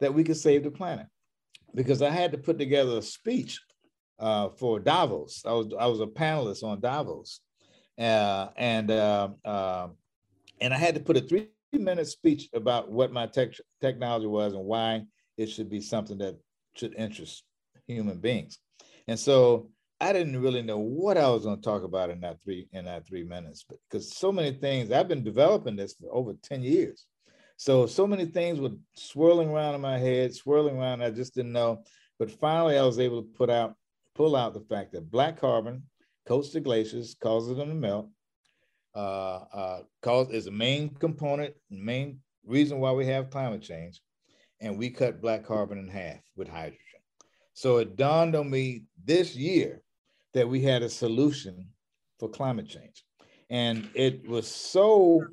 that 0.00 0.12
we 0.12 0.24
could 0.24 0.36
save 0.36 0.64
the 0.64 0.70
planet. 0.70 1.06
Because 1.74 2.02
I 2.02 2.10
had 2.10 2.32
to 2.32 2.38
put 2.38 2.58
together 2.58 2.98
a 2.98 3.02
speech 3.02 3.60
uh, 4.18 4.50
for 4.50 4.78
Davos. 4.78 5.42
I 5.46 5.52
was, 5.52 5.72
I 5.78 5.86
was 5.86 6.00
a 6.00 6.06
panelist 6.06 6.62
on 6.62 6.80
Davos. 6.80 7.40
Uh, 7.98 8.48
and, 8.56 8.90
uh, 8.90 9.28
uh 9.44 9.88
and 10.60 10.72
I 10.72 10.78
had 10.78 10.94
to 10.94 11.00
put 11.00 11.16
a 11.16 11.20
three 11.20 11.48
minute 11.72 12.06
speech 12.06 12.48
about 12.52 12.90
what 12.90 13.12
my 13.12 13.26
tech, 13.26 13.50
technology 13.80 14.26
was 14.26 14.52
and 14.54 14.64
why 14.64 15.02
it 15.36 15.48
should 15.48 15.68
be 15.68 15.80
something 15.80 16.18
that 16.18 16.38
should 16.74 16.94
interest 16.96 17.44
human 17.86 18.18
beings. 18.18 18.58
And 19.08 19.18
so 19.18 19.70
I 20.00 20.12
didn't 20.12 20.40
really 20.40 20.62
know 20.62 20.78
what 20.78 21.16
I 21.16 21.28
was 21.30 21.44
going 21.44 21.56
to 21.56 21.62
talk 21.62 21.84
about 21.84 22.10
in 22.10 22.20
that 22.20 22.42
three 22.42 22.68
in 22.72 22.86
that 22.86 23.06
three 23.06 23.24
minutes, 23.24 23.64
because 23.88 24.16
so 24.16 24.32
many 24.32 24.52
things 24.52 24.90
I've 24.90 25.08
been 25.08 25.24
developing 25.24 25.76
this 25.76 25.94
for 25.94 26.12
over 26.12 26.34
10 26.42 26.62
years. 26.62 27.06
So 27.56 27.86
so 27.86 28.06
many 28.06 28.26
things 28.26 28.58
were 28.58 28.72
swirling 28.94 29.50
around 29.50 29.76
in 29.76 29.80
my 29.80 29.98
head, 29.98 30.34
swirling 30.34 30.76
around. 30.76 31.02
I 31.02 31.10
just 31.10 31.34
didn't 31.34 31.52
know. 31.52 31.84
But 32.18 32.30
finally 32.30 32.76
I 32.76 32.84
was 32.84 32.98
able 32.98 33.22
to 33.22 33.28
put 33.28 33.50
out, 33.50 33.74
pull 34.14 34.34
out 34.34 34.54
the 34.54 34.60
fact 34.60 34.92
that 34.92 35.10
black 35.10 35.40
carbon 35.40 35.84
coats 36.26 36.50
the 36.50 36.60
glaciers, 36.60 37.14
causes 37.20 37.56
them 37.56 37.68
to 37.68 37.74
melt, 37.74 38.08
uh, 38.94 39.44
uh, 39.52 39.82
cause 40.02 40.30
is 40.30 40.46
a 40.46 40.50
main 40.50 40.90
component, 40.90 41.54
main 41.70 42.18
reason 42.44 42.78
why 42.78 42.92
we 42.92 43.06
have 43.06 43.30
climate 43.30 43.62
change. 43.62 44.00
And 44.62 44.78
we 44.78 44.90
cut 44.90 45.20
black 45.20 45.44
carbon 45.44 45.78
in 45.78 45.88
half 45.88 46.20
with 46.36 46.48
hydrogen. 46.48 46.78
So 47.52 47.78
it 47.78 47.96
dawned 47.96 48.34
on 48.34 48.48
me 48.48 48.84
this 49.04 49.36
year 49.36 49.82
that 50.34 50.48
we 50.48 50.62
had 50.62 50.82
a 50.82 50.88
solution 50.88 51.68
for 52.18 52.28
climate 52.28 52.68
change. 52.68 53.04
And 53.50 53.90
it 53.94 54.26
was 54.26 54.46
so 54.46 55.26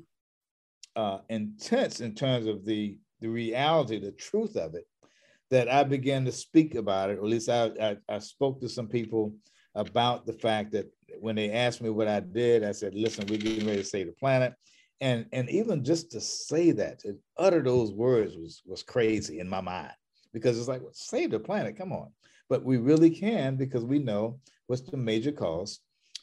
uh, 0.96 1.18
intense 1.30 2.00
in 2.00 2.14
terms 2.14 2.46
of 2.46 2.66
the, 2.66 2.98
the 3.20 3.28
reality, 3.28 3.98
the 3.98 4.12
truth 4.12 4.56
of 4.56 4.74
it, 4.74 4.84
that 5.50 5.68
I 5.68 5.84
began 5.84 6.24
to 6.26 6.32
speak 6.32 6.74
about 6.74 7.10
it, 7.10 7.18
or 7.18 7.24
at 7.24 7.30
least 7.30 7.48
I, 7.48 7.70
I, 7.80 7.96
I 8.08 8.18
spoke 8.18 8.60
to 8.60 8.68
some 8.68 8.88
people 8.88 9.34
about 9.74 10.26
the 10.26 10.32
fact 10.32 10.72
that 10.72 10.92
when 11.20 11.36
they 11.36 11.52
asked 11.52 11.80
me 11.80 11.90
what 11.90 12.08
I 12.08 12.20
did, 12.20 12.64
I 12.64 12.72
said, 12.72 12.94
listen, 12.94 13.26
we're 13.28 13.38
getting 13.38 13.66
ready 13.66 13.78
to 13.78 13.84
save 13.84 14.06
the 14.06 14.12
planet. 14.12 14.52
And, 15.00 15.26
and 15.32 15.48
even 15.48 15.82
just 15.82 16.10
to 16.12 16.20
say 16.20 16.72
that, 16.72 17.00
to 17.00 17.16
utter 17.38 17.62
those 17.62 17.92
words 17.92 18.36
was, 18.36 18.62
was 18.66 18.82
crazy 18.82 19.40
in 19.40 19.48
my 19.48 19.60
mind 19.60 19.92
because 20.32 20.58
it's 20.58 20.68
like, 20.68 20.82
well, 20.82 20.92
save 20.92 21.30
the 21.30 21.40
planet, 21.40 21.76
come 21.76 21.92
on. 21.92 22.08
But 22.48 22.64
we 22.64 22.76
really 22.76 23.10
can 23.10 23.56
because 23.56 23.84
we 23.84 23.98
know 23.98 24.38
what's 24.66 24.82
the 24.82 24.96
major 24.96 25.32
cause 25.32 25.80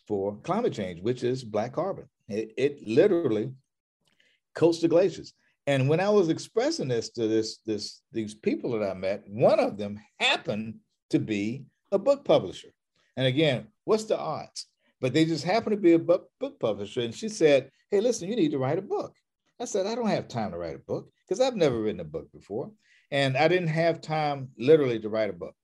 for 0.07 0.37
climate 0.43 0.73
change, 0.73 1.01
which 1.01 1.23
is 1.23 1.43
black 1.43 1.73
carbon. 1.73 2.05
It, 2.29 2.53
it 2.57 2.87
literally 2.87 3.51
coats 4.53 4.79
the 4.79 4.87
glaciers. 4.87 5.33
And 5.65 5.89
when 5.89 5.99
I 5.99 6.09
was 6.09 6.29
expressing 6.29 6.87
this 6.87 7.09
to 7.11 7.27
this, 7.27 7.57
this, 7.65 8.01
these 8.11 8.33
people 8.33 8.71
that 8.71 8.89
I 8.89 8.93
met, 8.93 9.23
one 9.27 9.59
of 9.59 9.77
them 9.77 9.99
happened 10.19 10.75
to 11.09 11.19
be 11.19 11.65
a 11.91 11.99
book 11.99 12.23
publisher. 12.23 12.69
And 13.17 13.27
again, 13.27 13.67
what's 13.83 14.05
the 14.05 14.17
odds? 14.17 14.66
But 14.99 15.13
they 15.13 15.25
just 15.25 15.43
happened 15.43 15.75
to 15.75 15.81
be 15.81 15.93
a 15.93 15.99
book, 15.99 16.29
publisher. 16.59 17.01
And 17.01 17.13
she 17.13 17.29
said, 17.29 17.69
Hey, 17.91 18.01
listen, 18.01 18.27
you 18.27 18.35
need 18.35 18.51
to 18.51 18.57
write 18.57 18.79
a 18.79 18.83
book. 18.83 19.13
I 19.59 19.65
said, 19.65 19.85
I 19.87 19.95
don't 19.95 20.07
have 20.07 20.27
time 20.27 20.51
to 20.51 20.57
write 20.57 20.75
a 20.75 20.79
book 20.79 21.09
because 21.27 21.41
I've 21.41 21.55
never 21.55 21.81
written 21.81 22.01
a 22.01 22.05
book 22.05 22.31
before. 22.31 22.71
And 23.11 23.37
I 23.37 23.47
didn't 23.47 23.69
have 23.69 24.01
time 24.01 24.49
literally 24.57 24.99
to 24.99 25.09
write 25.09 25.29
a 25.29 25.33
book 25.33 25.55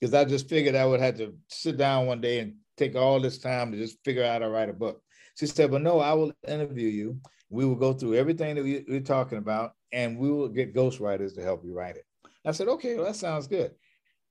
because 0.00 0.14
I 0.14 0.24
just 0.24 0.48
figured 0.48 0.74
I 0.74 0.84
would 0.84 1.00
have 1.00 1.16
to 1.18 1.34
sit 1.48 1.76
down 1.76 2.06
one 2.06 2.20
day 2.20 2.40
and 2.40 2.54
take 2.76 2.94
all 2.94 3.20
this 3.20 3.38
time 3.38 3.72
to 3.72 3.78
just 3.78 3.98
figure 4.04 4.24
out 4.24 4.32
how 4.42 4.46
to 4.46 4.50
write 4.50 4.68
a 4.68 4.74
book. 4.74 5.00
She 5.38 5.46
said, 5.46 5.70
but 5.70 5.82
no, 5.82 6.00
I 6.00 6.12
will 6.12 6.32
interview 6.46 6.88
you. 6.88 7.18
We 7.50 7.64
will 7.64 7.76
go 7.76 7.92
through 7.92 8.14
everything 8.14 8.54
that 8.56 8.64
we, 8.64 8.84
we're 8.88 9.00
talking 9.00 9.38
about 9.38 9.72
and 9.92 10.18
we 10.18 10.30
will 10.30 10.48
get 10.48 10.74
ghostwriters 10.74 11.34
to 11.34 11.42
help 11.42 11.64
you 11.64 11.74
write 11.74 11.96
it. 11.96 12.04
I 12.44 12.52
said, 12.52 12.68
okay, 12.68 12.96
well, 12.96 13.04
that 13.04 13.16
sounds 13.16 13.46
good. 13.46 13.72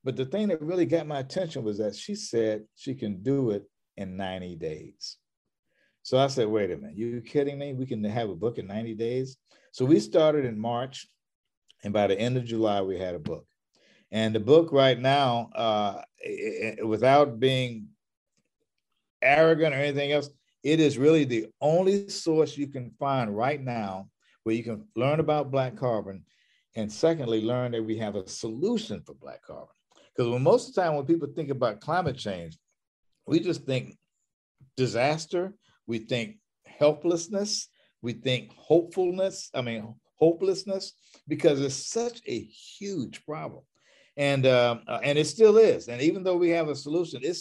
But 0.03 0.15
the 0.15 0.25
thing 0.25 0.47
that 0.49 0.61
really 0.61 0.85
got 0.85 1.07
my 1.07 1.19
attention 1.19 1.63
was 1.63 1.77
that 1.77 1.95
she 1.95 2.15
said 2.15 2.63
she 2.75 2.95
can 2.95 3.21
do 3.21 3.51
it 3.51 3.63
in 3.97 4.17
90 4.17 4.55
days. 4.55 5.17
So 6.03 6.17
I 6.17 6.27
said, 6.27 6.47
wait 6.47 6.71
a 6.71 6.77
minute, 6.77 6.97
you 6.97 7.21
kidding 7.21 7.59
me? 7.59 7.73
We 7.73 7.85
can 7.85 8.03
have 8.03 8.29
a 8.29 8.35
book 8.35 8.57
in 8.57 8.67
90 8.67 8.95
days? 8.95 9.37
So 9.71 9.85
we 9.85 9.99
started 9.99 10.45
in 10.45 10.59
March, 10.59 11.07
and 11.83 11.93
by 11.93 12.07
the 12.07 12.19
end 12.19 12.37
of 12.37 12.45
July, 12.45 12.81
we 12.81 12.97
had 12.97 13.15
a 13.15 13.19
book. 13.19 13.45
And 14.11 14.35
the 14.35 14.39
book 14.39 14.71
right 14.71 14.99
now, 14.99 15.49
uh, 15.55 16.01
it, 16.19 16.85
without 16.85 17.39
being 17.39 17.87
arrogant 19.21 19.73
or 19.73 19.77
anything 19.77 20.11
else, 20.11 20.29
it 20.63 20.79
is 20.79 20.97
really 20.97 21.23
the 21.23 21.47
only 21.61 22.09
source 22.09 22.57
you 22.57 22.67
can 22.67 22.91
find 22.99 23.35
right 23.35 23.61
now 23.61 24.09
where 24.43 24.55
you 24.55 24.63
can 24.63 24.85
learn 24.95 25.19
about 25.19 25.51
black 25.51 25.75
carbon. 25.75 26.25
And 26.75 26.91
secondly, 26.91 27.41
learn 27.41 27.71
that 27.71 27.83
we 27.83 27.97
have 27.97 28.15
a 28.15 28.27
solution 28.27 29.01
for 29.05 29.13
black 29.13 29.43
carbon. 29.43 29.75
Because 30.15 30.41
most 30.41 30.69
of 30.69 30.75
the 30.75 30.81
time 30.81 30.95
when 30.95 31.05
people 31.05 31.29
think 31.35 31.49
about 31.49 31.81
climate 31.81 32.17
change, 32.17 32.57
we 33.25 33.39
just 33.39 33.65
think 33.65 33.97
disaster, 34.77 35.53
we 35.87 35.99
think 35.99 36.37
helplessness, 36.65 37.67
we 38.01 38.13
think 38.13 38.51
hopefulness, 38.53 39.49
I 39.53 39.61
mean, 39.61 39.93
hopelessness, 40.15 40.93
because 41.27 41.61
it's 41.61 41.89
such 41.89 42.21
a 42.27 42.39
huge 42.39 43.23
problem. 43.25 43.63
And, 44.17 44.45
um, 44.45 44.81
uh, 44.87 44.99
and 45.03 45.17
it 45.17 45.25
still 45.25 45.57
is. 45.57 45.87
And 45.87 46.01
even 46.01 46.23
though 46.23 46.37
we 46.37 46.49
have 46.49 46.69
a 46.69 46.75
solution, 46.75 47.21
it 47.23 47.37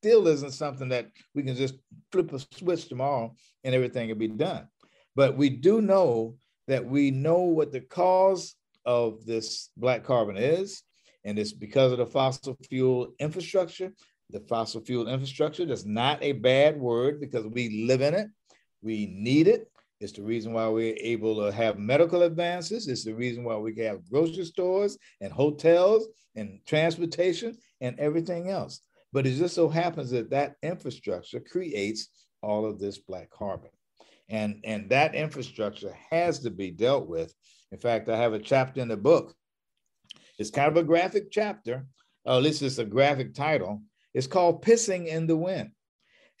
still 0.00 0.26
isn't 0.26 0.52
something 0.52 0.88
that 0.88 1.10
we 1.34 1.42
can 1.42 1.56
just 1.56 1.74
flip 2.12 2.32
a 2.32 2.38
switch 2.38 2.88
tomorrow 2.88 3.34
and 3.62 3.74
everything 3.74 4.08
will 4.08 4.16
be 4.16 4.28
done. 4.28 4.68
But 5.16 5.36
we 5.36 5.48
do 5.50 5.80
know 5.80 6.36
that 6.66 6.84
we 6.84 7.10
know 7.10 7.40
what 7.40 7.72
the 7.72 7.80
cause 7.80 8.54
of 8.84 9.24
this 9.26 9.70
black 9.76 10.04
carbon 10.04 10.36
is. 10.36 10.82
And 11.24 11.38
it's 11.38 11.52
because 11.52 11.92
of 11.92 11.98
the 11.98 12.06
fossil 12.06 12.56
fuel 12.68 13.14
infrastructure. 13.18 13.92
The 14.34 14.40
fossil 14.40 14.80
fuel 14.80 15.08
infrastructure 15.08 15.62
is 15.62 15.86
not 15.86 16.22
a 16.22 16.32
bad 16.32 16.78
word 16.78 17.20
because 17.20 17.46
we 17.46 17.86
live 17.86 18.02
in 18.02 18.14
it. 18.14 18.26
We 18.82 19.06
need 19.06 19.46
it. 19.48 19.70
It's 20.00 20.12
the 20.12 20.22
reason 20.22 20.52
why 20.52 20.68
we're 20.68 20.96
able 20.98 21.36
to 21.36 21.52
have 21.52 21.78
medical 21.78 22.22
advances. 22.22 22.88
It's 22.88 23.04
the 23.04 23.14
reason 23.14 23.44
why 23.44 23.56
we 23.56 23.74
have 23.84 24.04
grocery 24.10 24.44
stores 24.44 24.98
and 25.20 25.32
hotels 25.32 26.08
and 26.34 26.58
transportation 26.66 27.56
and 27.80 27.98
everything 28.00 28.50
else. 28.50 28.80
But 29.12 29.26
it 29.26 29.36
just 29.36 29.54
so 29.54 29.68
happens 29.68 30.10
that 30.10 30.30
that 30.30 30.56
infrastructure 30.62 31.38
creates 31.38 32.08
all 32.42 32.66
of 32.66 32.80
this 32.80 32.98
black 32.98 33.30
carbon. 33.30 33.70
And, 34.28 34.60
and 34.64 34.90
that 34.90 35.14
infrastructure 35.14 35.96
has 36.10 36.40
to 36.40 36.50
be 36.50 36.72
dealt 36.72 37.06
with. 37.06 37.32
In 37.70 37.78
fact, 37.78 38.08
I 38.08 38.16
have 38.16 38.32
a 38.32 38.40
chapter 38.40 38.80
in 38.80 38.88
the 38.88 38.96
book 38.96 39.34
it's 40.38 40.50
kind 40.50 40.68
of 40.68 40.76
a 40.76 40.82
graphic 40.82 41.30
chapter, 41.30 41.86
or 42.24 42.36
at 42.36 42.42
least 42.42 42.62
it's 42.62 42.78
a 42.78 42.84
graphic 42.84 43.34
title. 43.34 43.82
It's 44.14 44.26
called 44.26 44.64
Pissing 44.64 45.06
in 45.06 45.26
the 45.26 45.36
Wind. 45.36 45.70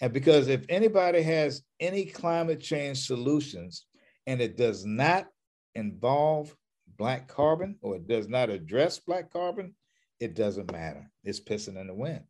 And 0.00 0.12
because 0.12 0.48
if 0.48 0.64
anybody 0.68 1.22
has 1.22 1.62
any 1.80 2.06
climate 2.06 2.60
change 2.60 3.06
solutions 3.06 3.86
and 4.26 4.40
it 4.40 4.56
does 4.56 4.84
not 4.84 5.26
involve 5.74 6.54
black 6.96 7.28
carbon 7.28 7.76
or 7.82 7.96
it 7.96 8.06
does 8.06 8.28
not 8.28 8.50
address 8.50 8.98
black 8.98 9.32
carbon, 9.32 9.74
it 10.20 10.34
doesn't 10.34 10.72
matter. 10.72 11.10
It's 11.24 11.40
pissing 11.40 11.80
in 11.80 11.86
the 11.86 11.94
wind 11.94 12.22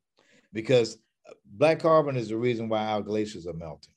because 0.52 0.98
black 1.44 1.80
carbon 1.80 2.16
is 2.16 2.28
the 2.28 2.36
reason 2.36 2.68
why 2.68 2.86
our 2.86 3.02
glaciers 3.02 3.46
are 3.46 3.54
melting. 3.54 3.94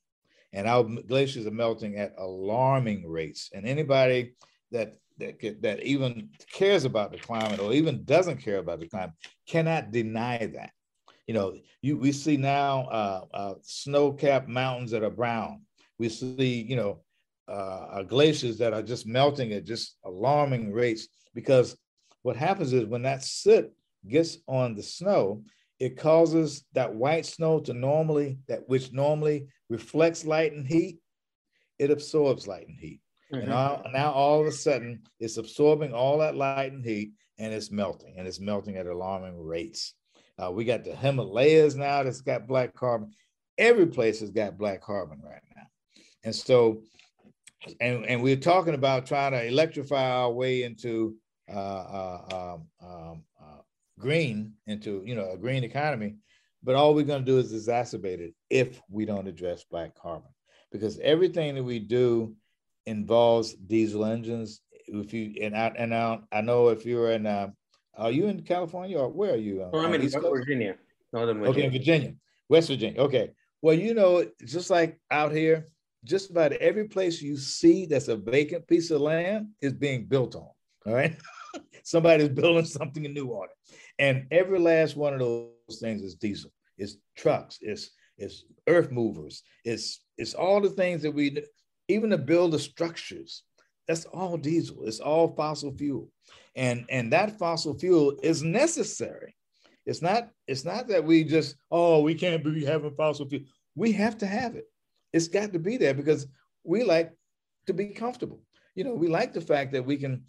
And 0.54 0.68
our 0.68 0.84
glaciers 0.84 1.46
are 1.46 1.52
melting 1.52 1.98
at 1.98 2.14
alarming 2.18 3.08
rates. 3.08 3.50
And 3.54 3.66
anybody 3.66 4.34
that 4.72 4.96
that, 5.20 5.62
that 5.62 5.84
even 5.84 6.30
cares 6.52 6.86
about 6.86 7.12
the 7.12 7.18
climate 7.18 7.60
or 7.60 7.74
even 7.74 8.04
doesn't 8.04 8.38
care 8.38 8.60
about 8.60 8.80
the 8.80 8.88
climate 8.88 9.16
cannot 9.48 9.92
deny 9.92 10.38
that. 10.38 10.72
You 11.28 11.34
know, 11.34 11.56
you 11.82 11.98
we 11.98 12.12
see 12.12 12.38
now 12.38 12.86
uh, 12.86 13.22
uh, 13.34 13.54
snow-capped 13.62 14.48
mountains 14.48 14.92
that 14.92 15.04
are 15.04 15.10
brown. 15.10 15.62
We 16.00 16.10
see, 16.10 16.66
you 16.68 16.76
know, 16.76 17.02
uh, 17.48 18.04
glaciers 18.04 18.58
that 18.58 18.74
are 18.74 18.82
just 18.82 19.06
melting 19.06 19.54
at 19.54 19.66
just 19.66 19.98
alarming 20.04 20.74
rates 20.74 21.08
because 21.34 21.78
what 22.24 22.36
happens 22.36 22.74
is 22.74 22.86
when 22.86 23.04
that 23.04 23.24
soot 23.24 23.72
gets 24.08 24.38
on 24.48 24.76
the 24.76 24.84
snow, 24.84 25.44
it 25.80 25.98
causes 25.98 26.66
that 26.74 26.94
white 26.94 27.26
snow 27.26 27.60
to 27.62 27.74
normally, 27.74 28.40
that 28.48 28.68
which 28.68 28.92
normally 28.92 29.48
reflects 29.70 30.26
light 30.26 30.54
and 30.54 30.68
heat, 30.68 31.00
it 31.78 31.92
absorbs 31.92 32.48
light 32.48 32.68
and 32.68 32.80
heat. 32.80 33.00
Mm-hmm. 33.32 33.42
And 33.42 33.50
now, 33.50 33.84
now 33.94 34.12
all 34.12 34.42
of 34.42 34.48
a 34.48 34.52
sudden, 34.52 35.04
it's 35.20 35.38
absorbing 35.38 35.94
all 35.94 36.18
that 36.20 36.36
light 36.36 36.72
and 36.72 36.84
heat 36.84 37.12
and 37.38 37.54
it's 37.54 37.72
melting, 37.72 38.16
and 38.18 38.28
it's 38.28 38.40
melting 38.40 38.78
at 38.78 38.88
alarming 38.88 39.40
rates. 39.40 39.94
Uh, 40.42 40.52
we 40.52 40.66
got 40.66 40.84
the 40.84 40.96
Himalayas 40.96 41.76
now 41.76 42.04
that's 42.04 42.22
got 42.22 42.48
black 42.48 42.74
carbon. 42.74 43.12
Every 43.58 43.88
place 43.88 44.20
has 44.20 44.30
got 44.30 44.58
black 44.58 44.82
carbon 44.82 45.20
right 45.24 45.42
now. 45.56 45.64
And 46.24 46.36
so, 46.36 46.84
and, 47.82 48.06
and 48.06 48.22
we're 48.22 48.36
talking 48.36 48.76
about 48.76 49.08
trying 49.08 49.32
to 49.32 49.44
electrify 49.44 50.10
our 50.10 50.32
way 50.32 50.64
into 50.64 51.16
uh, 51.52 51.58
uh, 51.58 52.54
um, 52.54 52.88
um, 52.88 53.24
uh, 53.42 53.62
green, 54.00 54.54
into 54.68 55.02
you 55.06 55.16
know 55.16 55.32
a 55.32 55.38
green 55.38 55.64
economy. 55.64 56.16
But 56.62 56.76
all 56.76 56.94
we're 56.94 57.04
going 57.06 57.24
to 57.24 57.32
do 57.32 57.40
is 57.40 57.54
exacerbate 57.54 58.20
it 58.20 58.34
if 58.50 58.82
we 58.90 59.06
don't 59.06 59.28
address 59.28 59.64
black 59.64 59.96
carbon, 59.96 60.30
because 60.72 61.00
everything 61.00 61.56
that 61.56 61.64
we 61.64 61.80
do 61.80 62.36
involves 62.86 63.54
diesel 63.54 64.06
engines. 64.06 64.62
If 64.88 65.14
you 65.14 65.34
and 65.42 65.56
I 65.56 65.68
and 65.78 65.96
I, 65.96 66.20
I 66.32 66.42
know 66.42 66.70
if 66.70 66.86
you're 66.86 67.12
in, 67.12 67.26
uh, 67.26 67.50
are 67.98 68.12
you 68.12 68.28
in 68.28 68.42
California 68.44 68.98
or 68.98 69.10
where 69.10 69.34
are 69.34 69.38
you? 69.38 69.64
Uh, 69.64 69.70
oh, 69.74 69.86
I'm 69.86 69.94
in 69.94 70.04
East 70.04 70.18
Virginia, 70.20 70.76
Northern 71.12 71.40
Virginia. 71.40 71.60
Okay, 71.60 71.66
in 71.66 71.72
Virginia, 71.72 72.14
West 72.50 72.70
Virginia. 72.70 73.02
Okay. 73.02 73.32
Well, 73.62 73.74
you 73.74 73.94
know, 73.94 74.26
just 74.46 74.70
like 74.70 75.00
out 75.10 75.32
here, 75.32 75.68
just 76.04 76.30
about 76.30 76.54
every 76.54 76.88
place 76.88 77.22
you 77.22 77.38
see 77.38 77.86
that's 77.86 78.08
a 78.08 78.16
vacant 78.16 78.68
piece 78.68 78.92
of 78.92 79.02
land 79.02 79.50
is 79.62 79.74
being 79.74 80.06
built 80.06 80.36
on. 80.36 80.50
All 80.86 80.94
right. 80.94 81.18
Somebody's 81.84 82.30
building 82.30 82.66
something 82.66 83.04
new 83.04 83.30
on 83.32 83.46
it. 83.46 83.78
And 84.00 84.28
every 84.32 84.60
last 84.60 84.96
one 84.96 85.14
of 85.14 85.20
those 85.20 85.80
things 85.80 86.02
is 86.02 86.16
diesel. 86.16 86.52
It's 86.78 86.98
trucks, 87.18 87.58
it's 87.62 87.90
it's 88.18 88.46
earth 88.68 88.92
movers, 88.92 89.44
it's 89.66 90.02
it's 90.18 90.34
all 90.34 90.62
the 90.62 90.70
things 90.70 91.02
that 91.02 91.12
we 91.12 91.42
even 91.88 92.12
to 92.12 92.18
build 92.18 92.52
the 92.52 92.60
structures. 92.60 93.44
That's 93.88 94.06
all 94.06 94.38
diesel. 94.38 94.86
It's 94.86 95.00
all 95.00 95.30
fossil 95.30 95.76
fuel. 95.78 96.10
And 96.56 96.86
and 96.90 97.14
that 97.14 97.38
fossil 97.38 97.78
fuel 97.78 98.18
is 98.22 98.44
necessary. 98.44 99.36
It's 99.86 100.02
not 100.02 100.30
it's 100.48 100.66
not 100.66 100.88
that 100.90 101.04
we 101.04 101.24
just 101.24 101.56
oh 101.72 102.02
we 102.02 102.16
can't 102.16 102.44
be 102.44 102.66
having 102.66 102.96
fossil 102.96 103.28
fuel. 103.28 103.44
We 103.76 103.92
have 103.94 104.18
to 104.20 104.28
have 104.28 104.56
it. 104.56 104.66
It's 105.14 105.28
got 105.28 105.54
to 105.54 105.60
be 105.60 105.78
there 105.78 105.94
because 105.94 106.28
we 106.64 106.84
like 106.84 107.14
to 107.68 107.74
be 107.74 107.88
comfortable. 107.88 108.42
You 108.76 108.84
know, 108.84 108.94
we 108.94 109.08
like 109.08 109.34
the 109.34 109.42
fact 109.42 109.72
that 109.74 109.86
we 109.86 109.98
can 109.98 110.24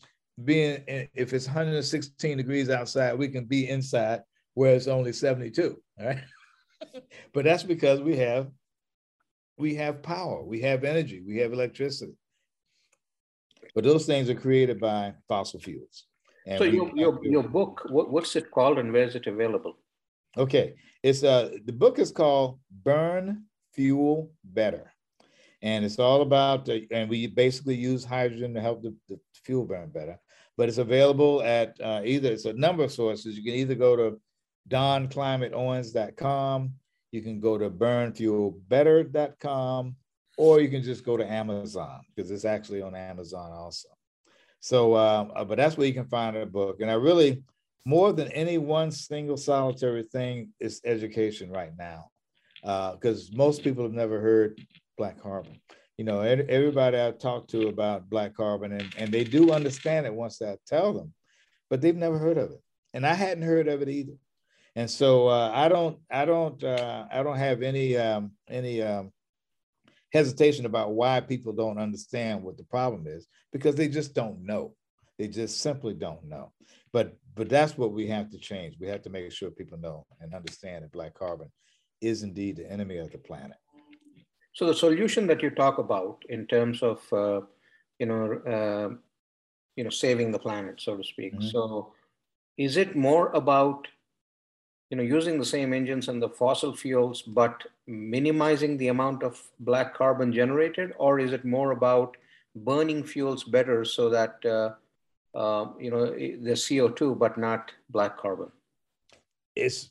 being 0.45 0.85
if 0.87 1.33
it's 1.33 1.47
116 1.47 2.37
degrees 2.37 2.71
outside, 2.71 3.19
we 3.19 3.29
can 3.29 3.45
be 3.45 3.69
inside 3.69 4.23
where 4.55 4.75
it's 4.75 4.87
only 4.87 5.13
72. 5.13 5.81
Right. 5.99 6.19
but 7.33 7.45
that's 7.45 7.65
because 7.65 8.01
we 8.01 8.17
have 8.19 8.49
we 9.57 9.75
have 9.75 10.03
power, 10.03 10.45
we 10.45 10.61
have 10.61 10.85
energy, 10.85 11.23
we 11.27 11.39
have 11.39 11.53
electricity. 11.53 12.13
But 13.75 13.85
those 13.85 14.07
things 14.07 14.31
are 14.31 14.35
created 14.35 14.81
by 14.81 15.15
fossil 15.29 15.61
fuels. 15.61 16.05
And 16.47 16.59
so 16.59 16.65
your, 16.65 16.91
your, 16.95 17.25
your 17.25 17.43
book, 17.43 17.83
what, 17.91 18.11
what's 18.11 18.35
it 18.37 18.51
called 18.51 18.79
and 18.79 18.93
where 18.93 19.05
is 19.05 19.15
it 19.15 19.27
available? 19.27 19.77
Okay. 20.37 20.75
It's 21.03 21.23
uh 21.23 21.51
the 21.65 21.73
book 21.73 21.99
is 21.99 22.11
called 22.11 22.59
Burn 22.83 23.45
Fuel 23.75 24.33
Better 24.43 24.93
and 25.63 25.85
it's 25.85 25.99
all 25.99 26.23
about 26.23 26.69
and 26.69 27.09
we 27.09 27.27
basically 27.27 27.77
use 27.77 28.05
hydrogen 28.05 28.55
to 28.55 28.61
help 28.61 28.83
the, 28.83 28.95
the, 29.09 29.19
fuel 29.45 29.65
burn 29.65 29.89
better 29.89 30.19
but 30.59 30.69
it's 30.69 30.77
available 30.79 31.43
at 31.43 31.81
uh, 31.81 32.03
either 32.05 32.33
it's 32.33 32.45
a 32.45 32.53
number 32.53 32.83
of 32.83 32.93
sources. 32.93 33.39
You 33.39 33.45
can 33.45 33.55
either 33.55 33.77
go 33.77 33.95
to 33.95 34.21
donclimateowens.com, 34.69 36.73
you 37.13 37.23
can 37.23 37.39
go 37.41 37.57
to 37.57 37.71
burnfuelbetter.com, 37.71 39.97
or 40.39 40.61
you 40.61 40.69
can 40.69 40.83
just 40.83 41.05
go 41.05 41.17
to 41.17 41.31
Amazon 41.31 42.01
because 42.15 42.31
it's 42.31 42.47
actually 42.47 42.81
on 42.81 42.95
Amazon 42.95 43.53
also. 43.53 43.89
So, 44.61 44.95
uh, 44.95 45.29
uh, 45.37 45.45
but 45.45 45.59
that's 45.59 45.77
where 45.77 45.87
you 45.87 45.95
can 45.95 46.09
find 46.09 46.37
a 46.37 46.47
book. 46.47 46.81
And 46.81 46.91
I 46.91 46.95
really, 46.95 47.43
more 47.85 48.13
than 48.13 48.29
any 48.33 48.57
one 48.57 48.91
single 48.91 49.37
solitary 49.37 50.05
thing, 50.05 50.53
is 50.59 50.81
education 50.85 51.51
right 51.51 51.73
now, 51.79 52.11
because 52.63 53.29
uh, 53.29 53.37
most 53.37 53.63
people 53.63 53.85
have 53.85 53.93
never 53.93 54.21
heard 54.21 54.61
black 54.97 55.21
carbon 55.21 55.61
you 55.99 56.05
know, 56.05 56.21
everybody 56.21 56.97
I've 56.97 57.19
talked 57.19 57.51
to 57.51 57.67
about 57.67 58.09
black 58.09 58.33
carbon, 58.35 58.73
and, 58.73 58.95
and 58.97 59.11
they 59.11 59.25
do 59.25 59.51
understand 59.51 60.07
it 60.07 60.15
once 60.15 60.41
I 60.41 60.57
tell 60.65 60.95
them, 60.95 61.13
but 61.69 61.81
they've 61.81 61.97
never 61.97 62.19
heard 62.19 62.39
of 62.39 62.53
it, 62.53 62.63
and 62.95 63.05
I 63.05 63.15
hadn't 63.15 63.43
heard 63.43 63.67
of 63.67 63.83
it 63.83 63.89
either. 63.89 64.13
And 64.77 64.89
so 64.89 65.27
uh, 65.27 65.51
I 65.53 65.69
don't, 65.69 65.99
I 66.09 66.25
don't, 66.25 66.63
uh, 66.63 67.07
I 67.11 67.25
don't 67.25 67.37
have 67.37 67.63
any 67.63 67.97
um, 67.97 68.31
any 68.49 68.81
um, 68.81 69.11
hesitation 70.13 70.67
about 70.67 70.93
why 70.93 71.21
people 71.21 71.53
don't 71.53 71.79
understand 71.79 72.43
what 72.43 72.57
the 72.57 72.65
problem 72.65 73.07
is 73.07 73.27
because 73.53 73.75
they 73.75 73.89
just 73.89 74.15
don't 74.15 74.45
know. 74.45 74.75
They 75.19 75.29
just 75.29 75.61
simply 75.61 75.95
don't 75.95 76.25
know. 76.25 76.53
But 76.93 77.17
but 77.35 77.49
that's 77.49 77.77
what 77.77 77.93
we 77.93 78.07
have 78.09 78.31
to 78.31 78.39
change. 78.39 78.77
We 78.81 78.89
have 78.89 79.03
to 79.03 79.11
make 79.11 79.31
sure 79.33 79.51
people 79.51 79.79
know 79.79 80.07
and 80.21 80.35
understand 80.35 80.85
that 80.85 80.93
black 80.93 81.15
carbon 81.15 81.51
is 82.01 82.23
indeed 82.23 82.57
the 82.57 82.71
enemy 82.71 82.99
of 82.99 83.11
the 83.13 83.19
planet. 83.19 83.57
So 84.55 84.67
the 84.67 84.75
solution 84.75 85.27
that 85.29 85.43
you 85.43 85.51
talk 85.51 85.79
about 85.79 86.23
in 86.29 86.47
terms 86.47 86.83
of, 86.83 87.01
uh, 87.13 87.43
you 87.99 88.07
know, 88.07 88.33
uh, 88.55 88.95
you 89.77 89.85
know, 89.85 89.91
saving 89.91 90.33
the 90.33 90.39
planet, 90.39 90.81
so 90.81 90.97
to 90.97 91.05
speak. 91.05 91.35
Mm-hmm. 91.35 91.49
So 91.49 91.93
is 92.57 92.77
it 92.77 92.97
more 92.97 93.31
about, 93.33 93.87
you 94.91 94.97
know, 94.97 95.03
using 95.03 95.39
the 95.39 95.45
same 95.45 95.73
engines 95.75 96.09
and 96.09 96.23
the 96.23 96.29
fossil 96.29 96.75
fuels, 96.75 97.23
but 97.23 97.63
minimizing 97.87 98.77
the 98.77 98.89
amount 98.89 99.23
of 99.23 99.41
black 99.61 99.95
carbon 99.95 100.33
generated, 100.33 100.93
or 100.99 101.19
is 101.19 101.33
it 101.33 101.45
more 101.45 101.73
about 101.73 102.17
burning 102.57 103.05
fuels 103.05 103.45
better 103.45 103.85
so 103.85 104.09
that, 104.09 104.45
uh, 104.45 104.71
uh 105.37 105.69
you 105.79 105.91
know, 105.91 106.07
the 106.07 106.57
CO2, 106.65 107.19
but 107.19 107.37
not 107.37 107.71
black 107.91 108.17
carbon? 108.17 108.51
It's 109.55 109.91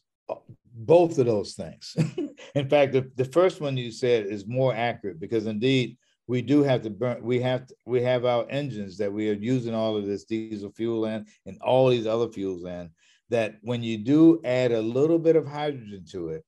both 0.74 1.18
of 1.20 1.28
those 1.28 1.54
things. 1.54 1.96
in 2.56 2.70
fact, 2.70 2.94
the, 2.94 3.12
the 3.16 3.26
first 3.26 3.62
one 3.62 3.78
you 3.78 3.92
said 3.92 4.26
is 4.26 4.48
more 4.48 4.74
accurate 4.74 5.20
because 5.20 5.46
indeed 5.46 5.98
we 6.28 6.42
do 6.42 6.64
have 6.64 6.82
to 6.82 6.90
burn, 6.90 7.24
we 7.24 7.40
have 7.40 7.68
to, 7.68 7.76
we 7.86 8.02
have 8.02 8.26
our 8.26 8.46
engines 8.50 8.98
that 8.98 9.12
we 9.12 9.30
are 9.30 9.34
using 9.34 9.74
all 9.74 9.96
of 9.96 10.06
this 10.06 10.26
diesel 10.26 10.72
fuel 10.72 11.06
in 11.06 11.26
and 11.46 11.58
all 11.62 11.90
these 11.90 12.08
other 12.08 12.30
fuels 12.30 12.66
in 12.66 12.90
that 13.30 13.56
when 13.62 13.84
you 13.84 13.98
do 13.98 14.42
add 14.44 14.72
a 14.72 14.82
little 14.82 15.20
bit 15.20 15.36
of 15.36 15.46
hydrogen 15.46 16.06
to 16.12 16.30
it, 16.30 16.46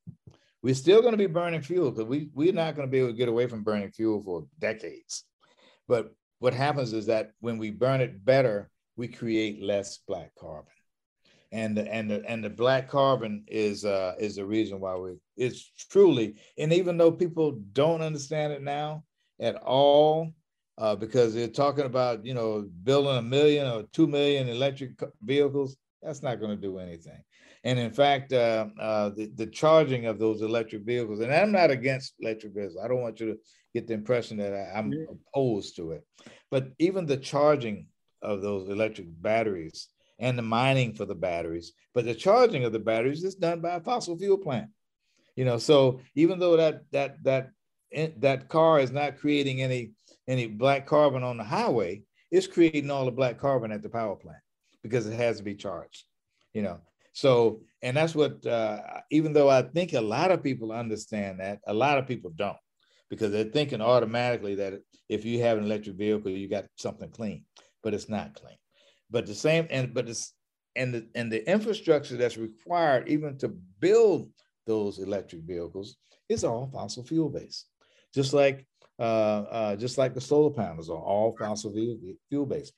we're 0.62 0.76
still 0.76 1.02
going 1.02 1.14
to 1.14 1.18
be 1.18 1.26
burning 1.26 1.62
fuel 1.62 1.92
because 1.92 2.06
we, 2.06 2.30
we're 2.34 2.54
not 2.54 2.76
going 2.76 2.88
to 2.88 2.92
be 2.92 3.00
able 3.00 3.10
to 3.10 3.18
get 3.18 3.30
away 3.30 3.48
from 3.48 3.64
burning 3.64 3.92
fuel 3.92 4.22
for 4.22 4.46
decades. 4.60 5.24
But 5.88 6.14
what 6.40 6.54
happens 6.54 6.94
is 6.94 7.06
that 7.08 7.32
when 7.40 7.58
we 7.58 7.72
burn 7.72 8.02
it 8.02 8.24
better, 8.24 8.70
we 8.96 9.08
create 9.08 9.62
less 9.62 10.00
black 10.08 10.32
carbon 10.38 10.74
and 11.52 11.76
the 11.76 11.94
and 11.94 12.10
the 12.10 12.24
and 12.30 12.44
the 12.44 12.50
black 12.50 12.88
carbon 12.90 13.44
is 13.48 13.86
uh 13.86 14.14
is 14.20 14.36
the 14.36 14.46
reason 14.46 14.80
why 14.80 14.96
we 14.96 15.14
it's 15.36 15.72
truly 15.90 16.36
and 16.58 16.72
even 16.72 16.98
though 16.98 17.12
people 17.12 17.60
don't 17.74 18.02
understand 18.02 18.54
it 18.54 18.62
now 18.62 19.04
at 19.40 19.56
all 19.56 20.32
uh, 20.78 20.96
because 20.96 21.34
they're 21.34 21.48
talking 21.48 21.86
about 21.86 22.26
you 22.26 22.34
know 22.34 22.68
building 22.84 23.18
a 23.18 23.22
million 23.22 23.68
or 23.68 23.84
two 23.94 24.08
million 24.08 24.48
electric 24.48 24.92
vehicles 25.24 25.76
that's 26.02 26.24
not 26.24 26.40
going 26.40 26.56
to 26.56 26.62
do 26.62 26.80
anything. 26.80 27.22
And 27.64 27.78
in 27.78 27.92
fact 27.92 28.32
uh, 28.32 28.68
uh, 28.80 29.10
the, 29.10 29.32
the 29.36 29.48
charging 29.48 30.06
of 30.06 30.20
those 30.20 30.42
electric 30.42 30.84
vehicles 30.84 31.20
and 31.20 31.34
i'm 31.34 31.52
not 31.52 31.72
against 31.72 32.14
electric 32.20 32.54
vehicles. 32.54 32.78
I 32.82 32.88
don't 32.88 33.02
want 33.02 33.20
you 33.20 33.34
to 33.34 33.38
get 33.74 33.88
the 33.88 33.94
impression 33.94 34.38
that 34.38 34.54
I, 34.54 34.78
i'm 34.78 34.94
opposed 35.34 35.76
to 35.76 35.92
it. 35.92 36.06
But 36.52 36.70
even 36.80 37.06
the 37.06 37.18
charging 37.18 37.88
of 38.22 38.42
those 38.42 38.70
electric 38.70 39.08
batteries 39.22 39.88
and 40.20 40.38
the 40.38 40.44
mining 40.44 40.94
for 40.94 41.06
the 41.06 41.16
batteries, 41.16 41.74
but 41.94 42.06
the 42.06 42.16
charging 42.16 42.66
of 42.66 42.72
the 42.72 42.80
batteries 42.80 43.24
is 43.24 43.36
done 43.36 43.62
by 43.62 43.76
a 43.76 43.82
fossil 43.82 44.18
fuel 44.18 44.38
plant. 44.38 44.70
You 45.36 45.46
know, 45.46 45.58
so 45.58 46.02
even 46.16 46.40
though 46.40 46.58
that 46.58 46.84
that 46.92 47.24
that 47.24 47.52
that 48.18 48.50
car 48.50 48.80
is 48.80 48.92
not 48.92 49.20
creating 49.20 49.62
any 49.62 49.92
any 50.28 50.48
black 50.48 50.86
carbon 50.86 51.24
on 51.24 51.38
the 51.38 51.44
highway, 51.44 52.04
it's 52.32 52.48
creating 52.48 52.92
all 52.92 53.06
the 53.06 53.12
black 53.12 53.38
carbon 53.38 53.72
at 53.72 53.82
the 53.82 53.90
power 53.90 54.16
plant 54.16 54.40
because 54.84 55.08
it 55.08 55.16
has 55.16 55.38
to 55.38 55.44
be 55.44 55.56
charged. 55.56 56.06
You 56.54 56.64
know, 56.64 56.80
so 57.14 57.62
and 57.82 57.96
that's 57.96 58.16
what 58.16 58.46
uh, 58.46 58.82
even 59.12 59.34
though 59.34 59.50
I 59.50 59.62
think 59.62 59.94
a 59.94 60.02
lot 60.02 60.32
of 60.32 60.44
people 60.44 60.72
understand 60.72 61.40
that, 61.40 61.60
a 61.68 61.74
lot 61.74 61.98
of 61.98 62.08
people 62.08 62.32
don't 62.36 62.58
because 63.10 63.32
they're 63.32 63.46
thinking 63.46 63.82
automatically 63.82 64.56
that 64.56 64.82
if 65.10 65.26
you 65.26 65.42
have 65.42 65.58
an 65.58 65.64
electric 65.64 65.96
vehicle, 65.96 66.32
you 66.32 66.48
got 66.48 66.66
something 66.78 67.10
clean, 67.10 67.44
but 67.84 67.94
it's 67.94 68.10
not 68.10 68.36
clean. 68.36 68.58
But 69.10 69.26
the 69.26 69.36
same, 69.36 69.68
and 69.70 69.94
but 69.94 70.08
it's 70.08 70.34
and 70.76 70.94
the 70.94 71.08
and 71.16 71.32
the 71.32 71.50
infrastructure 71.50 72.16
that's 72.16 72.38
required 72.38 73.10
even 73.10 73.38
to 73.40 73.50
build 73.80 74.30
those 74.68 75.00
electric 75.00 75.42
vehicles 75.42 75.98
is 76.30 76.44
all 76.44 76.70
fossil 76.72 77.04
fuel 77.04 77.30
based. 77.30 77.68
Just 78.14 78.34
like 78.34 78.66
uh, 79.00 79.46
uh, 79.50 79.76
just 79.76 79.98
like 79.98 80.14
the 80.14 80.22
solar 80.22 80.52
panels 80.52 80.90
are 80.90 80.98
all 80.98 81.36
fossil 81.38 81.74
fuel 82.30 82.46
based, 82.46 82.74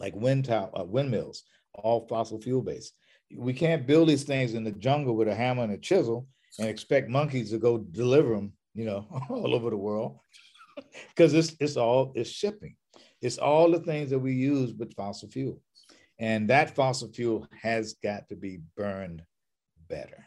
like 0.00 0.14
wind 0.14 0.48
uh, 0.50 0.68
windmills, 0.84 1.44
all 1.74 2.06
fossil 2.08 2.40
fuel 2.40 2.62
based. 2.62 2.94
We 3.36 3.52
can't 3.52 3.86
build 3.86 4.08
these 4.08 4.24
things 4.24 4.54
in 4.54 4.64
the 4.64 4.72
jungle 4.72 5.14
with 5.14 5.28
a 5.28 5.34
hammer 5.34 5.64
and 5.64 5.72
a 5.72 5.78
chisel 5.78 6.26
and 6.58 6.68
expect 6.68 7.08
monkeys 7.08 7.50
to 7.50 7.58
go 7.58 7.78
deliver 7.78 8.34
them, 8.34 8.52
you 8.74 8.84
know, 8.84 9.06
all 9.30 9.54
over 9.54 9.70
the 9.70 9.76
world, 9.76 10.18
because 11.08 11.34
it's 11.34 11.54
it's 11.60 11.76
all 11.76 12.12
it's 12.14 12.30
shipping. 12.30 12.76
It's 13.20 13.38
all 13.38 13.70
the 13.70 13.80
things 13.80 14.10
that 14.10 14.18
we 14.18 14.32
use 14.32 14.74
with 14.74 14.94
fossil 14.94 15.28
fuel. 15.28 15.60
And 16.18 16.48
that 16.50 16.74
fossil 16.74 17.08
fuel 17.12 17.46
has 17.62 17.94
got 18.02 18.28
to 18.28 18.36
be 18.36 18.60
burned 18.76 19.22
better. 19.88 20.24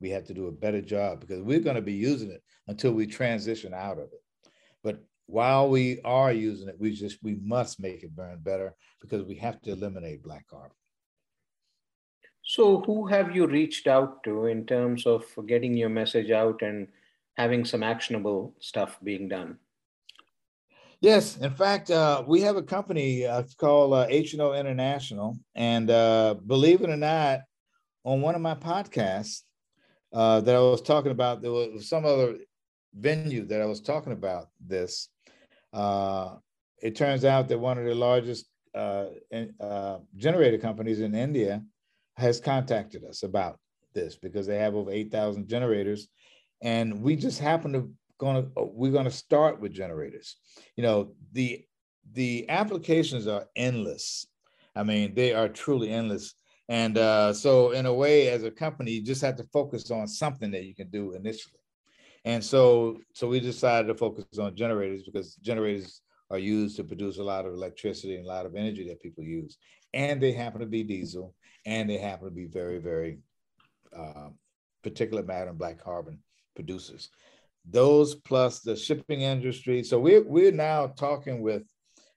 We 0.00 0.10
have 0.10 0.24
to 0.26 0.34
do 0.34 0.48
a 0.48 0.52
better 0.52 0.80
job 0.80 1.20
because 1.20 1.40
we're 1.40 1.60
going 1.60 1.76
to 1.76 1.82
be 1.82 1.92
using 1.92 2.30
it 2.30 2.42
until 2.68 2.92
we 2.92 3.06
transition 3.06 3.72
out 3.74 3.98
of 3.98 4.04
it. 4.12 4.50
But 4.82 5.04
while 5.32 5.70
we 5.70 5.98
are 6.04 6.30
using 6.30 6.68
it, 6.68 6.76
we 6.78 6.92
just 6.92 7.16
we 7.22 7.36
must 7.42 7.80
make 7.80 8.02
it 8.02 8.14
burn 8.14 8.38
better 8.40 8.74
because 9.00 9.24
we 9.24 9.34
have 9.36 9.60
to 9.62 9.72
eliminate 9.72 10.22
black 10.22 10.46
carbon. 10.46 10.76
So, 12.44 12.82
who 12.82 13.06
have 13.06 13.34
you 13.34 13.46
reached 13.46 13.86
out 13.86 14.22
to 14.24 14.46
in 14.46 14.66
terms 14.66 15.06
of 15.06 15.24
getting 15.46 15.74
your 15.74 15.88
message 15.88 16.30
out 16.30 16.60
and 16.60 16.86
having 17.36 17.64
some 17.64 17.82
actionable 17.82 18.54
stuff 18.60 18.98
being 19.02 19.28
done? 19.28 19.58
Yes, 21.00 21.38
in 21.38 21.54
fact, 21.54 21.90
uh, 21.90 22.22
we 22.26 22.42
have 22.42 22.56
a 22.56 22.62
company 22.62 23.24
uh, 23.24 23.44
called 23.56 23.94
uh, 23.94 24.06
HNO 24.08 24.58
International, 24.58 25.38
and 25.54 25.90
uh, 25.90 26.34
believe 26.46 26.82
it 26.82 26.90
or 26.90 26.96
not, 26.96 27.40
on 28.04 28.20
one 28.20 28.34
of 28.34 28.42
my 28.42 28.54
podcasts 28.54 29.42
uh, 30.12 30.40
that 30.42 30.54
I 30.54 30.60
was 30.60 30.82
talking 30.82 31.10
about, 31.10 31.40
there 31.40 31.52
was 31.52 31.88
some 31.88 32.04
other 32.04 32.36
venue 32.94 33.46
that 33.46 33.62
I 33.62 33.66
was 33.66 33.80
talking 33.80 34.12
about 34.12 34.48
this, 34.60 35.08
uh, 35.72 36.36
it 36.80 36.96
turns 36.96 37.24
out 37.24 37.48
that 37.48 37.58
one 37.58 37.78
of 37.78 37.84
the 37.84 37.94
largest 37.94 38.46
uh, 38.74 39.06
uh, 39.60 39.98
generator 40.16 40.58
companies 40.58 41.00
in 41.00 41.14
India 41.14 41.62
has 42.16 42.40
contacted 42.40 43.04
us 43.04 43.22
about 43.22 43.58
this 43.94 44.16
because 44.16 44.46
they 44.46 44.58
have 44.58 44.74
over 44.74 44.90
8,000 44.90 45.48
generators. 45.48 46.08
And 46.62 47.02
we 47.02 47.16
just 47.16 47.38
happen 47.38 47.72
to 47.72 47.90
to 48.20 48.46
we're 48.56 48.92
going 48.92 49.04
to 49.04 49.10
start 49.10 49.60
with 49.60 49.72
generators. 49.72 50.36
You 50.76 50.84
know, 50.84 51.14
the 51.32 51.64
the 52.12 52.48
applications 52.48 53.26
are 53.26 53.46
endless. 53.56 54.26
I 54.76 54.82
mean, 54.82 55.14
they 55.14 55.34
are 55.34 55.48
truly 55.48 55.90
endless. 55.90 56.34
And 56.68 56.96
uh, 56.96 57.32
so, 57.32 57.72
in 57.72 57.86
a 57.86 57.92
way, 57.92 58.28
as 58.28 58.44
a 58.44 58.50
company, 58.50 58.92
you 58.92 59.02
just 59.02 59.22
have 59.22 59.36
to 59.36 59.44
focus 59.52 59.90
on 59.90 60.06
something 60.06 60.50
that 60.52 60.64
you 60.64 60.74
can 60.74 60.88
do 60.88 61.14
initially. 61.14 61.61
And 62.24 62.42
so, 62.44 63.00
so 63.14 63.26
we 63.26 63.40
decided 63.40 63.88
to 63.88 63.94
focus 63.94 64.38
on 64.38 64.54
generators 64.54 65.02
because 65.02 65.34
generators 65.36 66.02
are 66.30 66.38
used 66.38 66.76
to 66.76 66.84
produce 66.84 67.18
a 67.18 67.22
lot 67.22 67.46
of 67.46 67.52
electricity 67.52 68.16
and 68.16 68.24
a 68.24 68.28
lot 68.28 68.46
of 68.46 68.54
energy 68.54 68.88
that 68.88 69.02
people 69.02 69.24
use. 69.24 69.58
And 69.92 70.20
they 70.20 70.32
happen 70.32 70.60
to 70.60 70.66
be 70.66 70.82
diesel, 70.82 71.34
and 71.66 71.90
they 71.90 71.98
happen 71.98 72.26
to 72.26 72.34
be 72.34 72.46
very, 72.46 72.78
very 72.78 73.18
uh, 73.96 74.28
particulate 74.82 75.26
matter 75.26 75.50
and 75.50 75.58
black 75.58 75.78
carbon 75.82 76.18
producers. 76.54 77.10
Those 77.68 78.14
plus 78.14 78.60
the 78.60 78.74
shipping 78.74 79.20
industry. 79.20 79.84
So 79.84 79.98
we're 79.98 80.26
we're 80.26 80.52
now 80.52 80.88
talking 80.88 81.42
with 81.42 81.62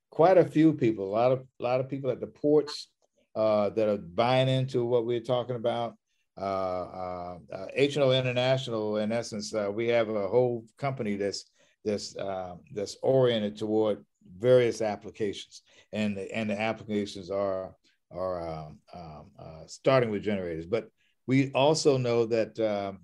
quite 0.09 0.37
a 0.37 0.45
few 0.45 0.73
people, 0.73 1.05
a 1.05 1.15
lot 1.15 1.31
of 1.31 1.45
a 1.59 1.63
lot 1.63 1.79
of 1.79 1.89
people 1.89 2.09
at 2.09 2.19
the 2.19 2.27
ports 2.27 2.89
uh, 3.35 3.69
that 3.71 3.89
are 3.89 3.97
buying 3.97 4.47
into 4.47 4.85
what 4.85 5.05
we're 5.05 5.19
talking 5.19 5.55
about. 5.55 5.95
Uh, 6.37 7.37
uh, 7.51 7.67
HNO 7.79 8.17
International, 8.17 8.97
in 8.97 9.11
essence, 9.11 9.53
uh, 9.53 9.71
we 9.71 9.87
have 9.87 10.09
a 10.09 10.27
whole 10.27 10.65
company 10.77 11.15
that's 11.15 11.45
that's 11.83 12.15
uh, 12.17 12.55
that's 12.73 12.97
oriented 13.01 13.57
toward 13.57 14.03
various 14.37 14.81
applications, 14.81 15.61
and 15.93 16.17
the, 16.17 16.35
and 16.35 16.49
the 16.49 16.59
applications 16.59 17.29
are 17.29 17.75
are 18.11 18.47
um, 18.47 18.79
um, 18.93 19.25
uh, 19.39 19.65
starting 19.67 20.09
with 20.09 20.23
generators. 20.23 20.65
But 20.65 20.89
we 21.25 21.51
also 21.53 21.97
know 21.97 22.25
that 22.25 22.59
um, 22.59 22.99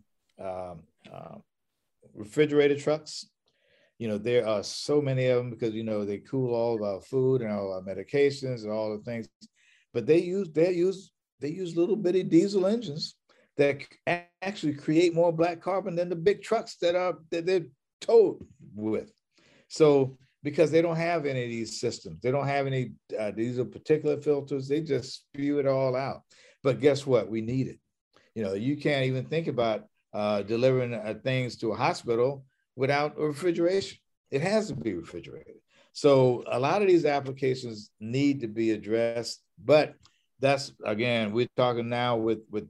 um, 0.45 0.83
um 1.13 1.43
refrigerated 2.13 2.79
trucks 2.79 3.27
you 4.01 4.07
know, 4.07 4.17
there 4.17 4.47
are 4.47 4.63
so 4.63 4.99
many 4.99 5.27
of 5.27 5.37
them 5.37 5.51
because, 5.51 5.75
you 5.75 5.83
know, 5.83 6.03
they 6.03 6.17
cool 6.17 6.55
all 6.55 6.73
of 6.73 6.81
our 6.81 7.01
food 7.01 7.43
and 7.43 7.51
all 7.51 7.71
our 7.71 7.83
medications 7.83 8.63
and 8.63 8.71
all 8.71 8.97
the 8.97 9.03
things, 9.03 9.29
but 9.93 10.07
they 10.07 10.17
use, 10.17 10.49
they 10.51 10.73
use, 10.73 11.11
they 11.39 11.49
use 11.49 11.77
little 11.77 11.95
bitty 11.95 12.23
diesel 12.23 12.65
engines 12.65 13.13
that 13.61 14.25
actually 14.41 14.73
create 14.73 15.13
more 15.13 15.31
black 15.31 15.61
carbon 15.61 15.95
than 15.95 16.09
the 16.09 16.15
big 16.15 16.41
trucks 16.41 16.77
that 16.77 16.95
are, 16.95 17.19
that 17.29 17.45
they're 17.45 17.67
towed 18.01 18.43
with. 18.73 19.13
So, 19.67 20.17
because 20.43 20.71
they 20.71 20.81
don't 20.81 20.95
have 20.95 21.27
any 21.27 21.43
of 21.43 21.49
these 21.51 21.79
systems, 21.79 22.19
they 22.21 22.31
don't 22.31 22.47
have 22.47 22.65
any 22.65 22.93
uh, 23.17 23.29
diesel 23.29 23.65
particulate 23.65 24.23
filters, 24.23 24.67
they 24.67 24.81
just 24.81 25.13
spew 25.13 25.59
it 25.59 25.67
all 25.67 25.95
out. 25.95 26.23
But 26.63 26.79
guess 26.79 27.05
what? 27.05 27.29
We 27.29 27.41
need 27.41 27.67
it. 27.67 27.79
You 28.33 28.43
know, 28.43 28.53
you 28.53 28.77
can't 28.77 29.05
even 29.05 29.25
think 29.25 29.47
about 29.47 29.85
uh, 30.11 30.41
delivering 30.41 30.95
uh, 30.95 31.13
things 31.23 31.55
to 31.57 31.71
a 31.71 31.75
hospital 31.75 32.43
without 32.75 33.15
refrigeration. 33.19 33.99
It 34.31 34.41
has 34.41 34.69
to 34.69 34.75
be 34.75 34.95
refrigerated. 34.95 35.57
So 35.93 36.43
a 36.51 36.59
lot 36.59 36.81
of 36.81 36.87
these 36.87 37.05
applications 37.05 37.91
need 37.99 38.41
to 38.41 38.47
be 38.47 38.71
addressed, 38.71 39.43
but 39.63 39.93
that's 40.39 40.71
again, 40.83 41.31
we're 41.33 41.47
talking 41.55 41.89
now 41.89 42.17
with 42.17 42.39
with 42.49 42.67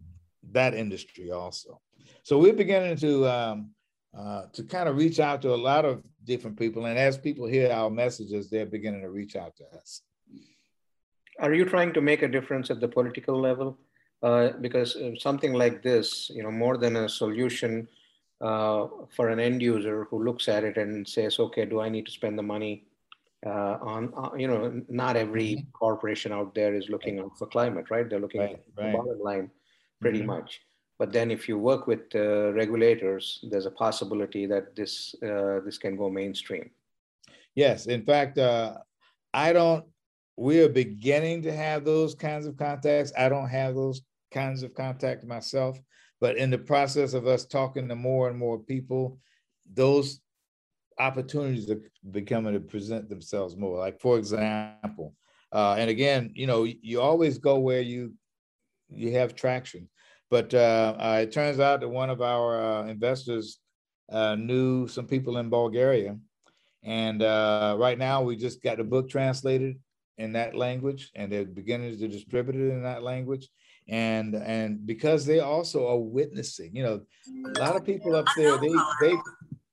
that 0.52 0.74
industry 0.74 1.32
also. 1.32 1.80
So 2.24 2.38
we're 2.38 2.54
beginning 2.54 2.98
to 2.98 3.28
um, 3.28 3.72
uh, 4.18 4.44
to 4.54 4.64
kind 4.64 4.90
of 4.90 4.98
reach 4.98 5.20
out 5.20 5.42
to 5.44 5.54
a 5.54 5.56
lot 5.56 5.86
of 5.86 6.04
different 6.24 6.58
people, 6.58 6.86
and 6.86 6.98
as 6.98 7.18
people 7.18 7.48
hear 7.48 7.72
our 7.72 7.90
messages, 7.90 8.50
they're 8.50 8.66
beginning 8.66 9.02
to 9.02 9.10
reach 9.10 9.36
out 9.36 9.56
to 9.58 9.64
us. 9.78 10.02
Are 11.40 11.54
you 11.54 11.66
trying 11.66 11.94
to 11.94 12.02
make 12.02 12.22
a 12.22 12.28
difference 12.28 12.70
at 12.70 12.80
the 12.80 12.88
political 12.88 13.40
level? 13.40 13.78
Uh, 14.22 14.52
because 14.62 14.96
uh, 14.98 15.16
something 15.18 15.54
like 15.54 15.82
this, 15.82 16.30
you 16.30 16.44
know, 16.44 16.52
more 16.52 16.78
than 16.78 16.96
a 16.96 17.10
solution 17.10 17.88
uh, 18.40 18.86
for 19.16 19.30
an 19.30 19.40
end 19.40 19.62
user 19.62 20.06
who 20.12 20.24
looks 20.24 20.48
at 20.48 20.64
it 20.64 20.78
and 20.78 21.08
says, 21.08 21.40
okay, 21.40 21.66
do 21.66 21.80
I 21.82 21.90
need 21.90 22.06
to 22.06 22.12
spend 22.12 22.38
the 22.38 22.44
money 22.44 22.84
uh, 23.44 23.78
on, 23.82 24.14
uh, 24.16 24.30
you 24.36 24.48
know, 24.48 24.84
not 24.90 25.16
every 25.16 25.56
mm-hmm. 25.56 25.72
corporation 25.72 26.32
out 26.32 26.54
there 26.54 26.76
is 26.76 26.88
looking 26.90 27.20
out 27.20 27.36
for 27.36 27.48
climate, 27.48 27.86
right? 27.90 28.08
They're 28.08 28.20
looking 28.20 28.42
right, 28.42 28.52
at 28.52 28.64
right. 28.78 28.92
the 28.92 28.98
bottom 28.98 29.20
line 29.24 29.52
pretty 30.02 30.20
mm-hmm. 30.20 30.28
much. 30.28 30.60
But 31.00 31.12
then 31.12 31.32
if 31.32 31.48
you 31.48 31.58
work 31.58 31.88
with 31.88 32.14
uh, 32.14 32.52
regulators, 32.54 33.40
there's 33.50 33.66
a 33.66 33.72
possibility 33.72 34.46
that 34.48 34.76
this, 34.76 35.16
uh, 35.24 35.60
this 35.66 35.78
can 35.78 35.96
go 35.96 36.10
mainstream. 36.10 36.70
Yes, 37.56 37.88
in 37.88 38.04
fact, 38.04 38.38
uh, 38.38 38.78
I 39.34 39.54
don't, 39.54 39.86
we 40.38 40.62
are 40.62 40.70
beginning 40.70 41.42
to 41.44 41.54
have 41.54 41.86
those 41.86 42.14
kinds 42.16 42.46
of 42.46 42.58
contacts. 42.58 43.12
I 43.18 43.30
don't 43.30 43.50
have 43.50 43.76
those 43.76 44.02
kinds 44.32 44.64
of 44.64 44.74
contacts 44.74 45.26
myself. 45.26 45.80
But 46.20 46.38
in 46.38 46.52
the 46.52 46.58
process 46.58 47.14
of 47.14 47.26
us 47.26 47.46
talking 47.46 47.88
to 47.90 47.96
more 47.96 48.30
and 48.30 48.38
more 48.38 48.60
people, 48.60 49.18
those 49.74 50.22
opportunities 51.00 51.70
are 51.72 51.82
becoming 52.12 52.54
to 52.54 52.60
present 52.60 53.10
themselves 53.10 53.58
more. 53.58 53.80
Like 53.80 54.00
for 54.00 54.18
example, 54.18 55.16
uh, 55.52 55.76
and 55.78 55.90
again, 55.90 56.32
you 56.36 56.48
know, 56.48 56.64
you 56.64 57.02
always 57.02 57.38
go 57.38 57.60
where 57.60 57.82
you 57.82 58.14
you 58.90 59.14
have 59.14 59.36
traction. 59.36 59.90
But 60.32 60.54
uh, 60.54 60.96
uh, 60.98 61.20
it 61.22 61.34
turns 61.34 61.60
out 61.60 61.82
that 61.82 61.90
one 61.90 62.10
of 62.10 62.22
our 62.22 62.60
uh, 62.60 62.88
investors 62.88 63.60
uh, 64.10 64.36
knew 64.36 64.88
some 64.88 65.06
people 65.06 65.38
in 65.38 65.50
Bulgaria, 65.50 66.18
and 66.84 67.22
uh, 67.22 67.76
right 67.78 67.98
now 67.98 68.24
we 68.24 68.38
just 68.38 68.64
got 68.64 68.78
the 68.78 68.86
book 68.86 69.10
translated 69.10 69.78
in 70.18 70.32
that 70.34 70.56
language, 70.56 71.12
and 71.16 71.30
they're 71.30 71.46
beginning 71.46 72.00
to 72.00 72.08
distribute 72.08 72.56
it 72.56 72.72
in 72.72 72.84
that 72.84 73.04
language. 73.04 73.50
And 73.90 74.34
and 74.36 74.86
because 74.86 75.26
they 75.26 75.42
also 75.42 75.88
are 75.90 76.00
witnessing 76.00 76.74
you 76.76 76.84
know 76.84 77.02
a 77.56 77.60
lot 77.60 77.76
of 77.76 77.84
people 77.84 78.16
up 78.16 78.28
there 78.38 78.58
they 78.58 78.74
they 79.02 79.16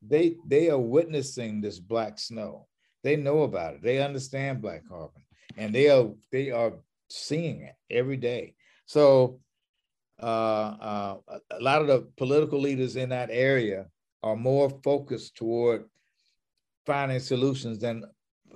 they 0.03 0.37
they 0.47 0.71
are 0.71 0.79
witnessing 0.79 1.61
this 1.61 1.79
black 1.79 2.18
snow. 2.18 2.66
They 3.05 3.14
know 3.14 3.42
about 3.42 3.75
it. 3.75 3.83
They 3.83 4.03
understand 4.03 4.62
black 4.62 4.88
carbon. 4.88 5.23
And 5.57 5.73
they 5.75 5.88
are 5.88 6.11
they 6.33 6.51
are 6.51 6.73
seeing 7.09 7.62
it 7.62 7.75
every 7.90 8.16
day. 8.16 8.55
So 8.87 9.40
a 10.18 11.18
lot 11.61 11.81
of 11.81 11.87
the 11.87 12.09
political 12.16 12.61
leaders 12.61 12.96
in 12.96 13.09
that 13.11 13.28
area 13.31 13.87
are 14.22 14.37
more 14.37 14.70
focused 14.83 15.37
toward 15.37 15.85
finding 16.87 17.20
solutions 17.20 17.78
than 17.78 18.04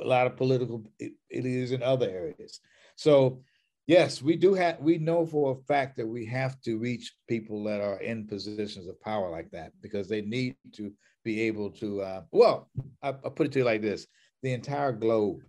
a 0.00 0.04
lot 0.04 0.26
of 0.26 0.36
political 0.36 0.82
leaders 1.30 1.72
in 1.72 1.82
other 1.82 2.08
areas 2.08 2.60
so 2.96 3.42
Yes, 3.86 4.22
we 4.22 4.36
do 4.36 4.54
have, 4.54 4.78
we 4.78 4.98
know 4.98 5.26
for 5.26 5.52
a 5.52 5.64
fact 5.64 5.96
that 5.96 6.06
we 6.06 6.24
have 6.26 6.60
to 6.62 6.78
reach 6.78 7.12
people 7.28 7.64
that 7.64 7.80
are 7.80 8.00
in 8.00 8.28
positions 8.28 8.86
of 8.86 9.00
power 9.00 9.28
like 9.28 9.50
that 9.50 9.72
because 9.80 10.08
they 10.08 10.22
need 10.22 10.54
to 10.74 10.92
be 11.24 11.42
able 11.42 11.70
to, 11.72 12.00
uh, 12.00 12.22
well, 12.30 12.70
I, 13.02 13.08
I 13.08 13.28
put 13.28 13.46
it 13.46 13.52
to 13.52 13.58
you 13.60 13.64
like 13.64 13.82
this 13.82 14.06
the 14.42 14.52
entire 14.52 14.92
globe, 14.92 15.40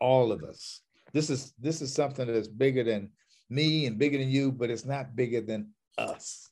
all 0.00 0.32
of 0.32 0.42
us. 0.42 0.80
This 1.12 1.30
is 1.30 1.52
this 1.58 1.80
is 1.80 1.92
something 1.94 2.26
that's 2.26 2.48
bigger 2.48 2.84
than 2.84 3.10
me 3.50 3.86
and 3.86 3.98
bigger 3.98 4.18
than 4.18 4.28
you, 4.28 4.52
but 4.52 4.70
it's 4.70 4.84
not 4.84 5.16
bigger 5.16 5.40
than 5.40 5.70
us, 5.96 6.50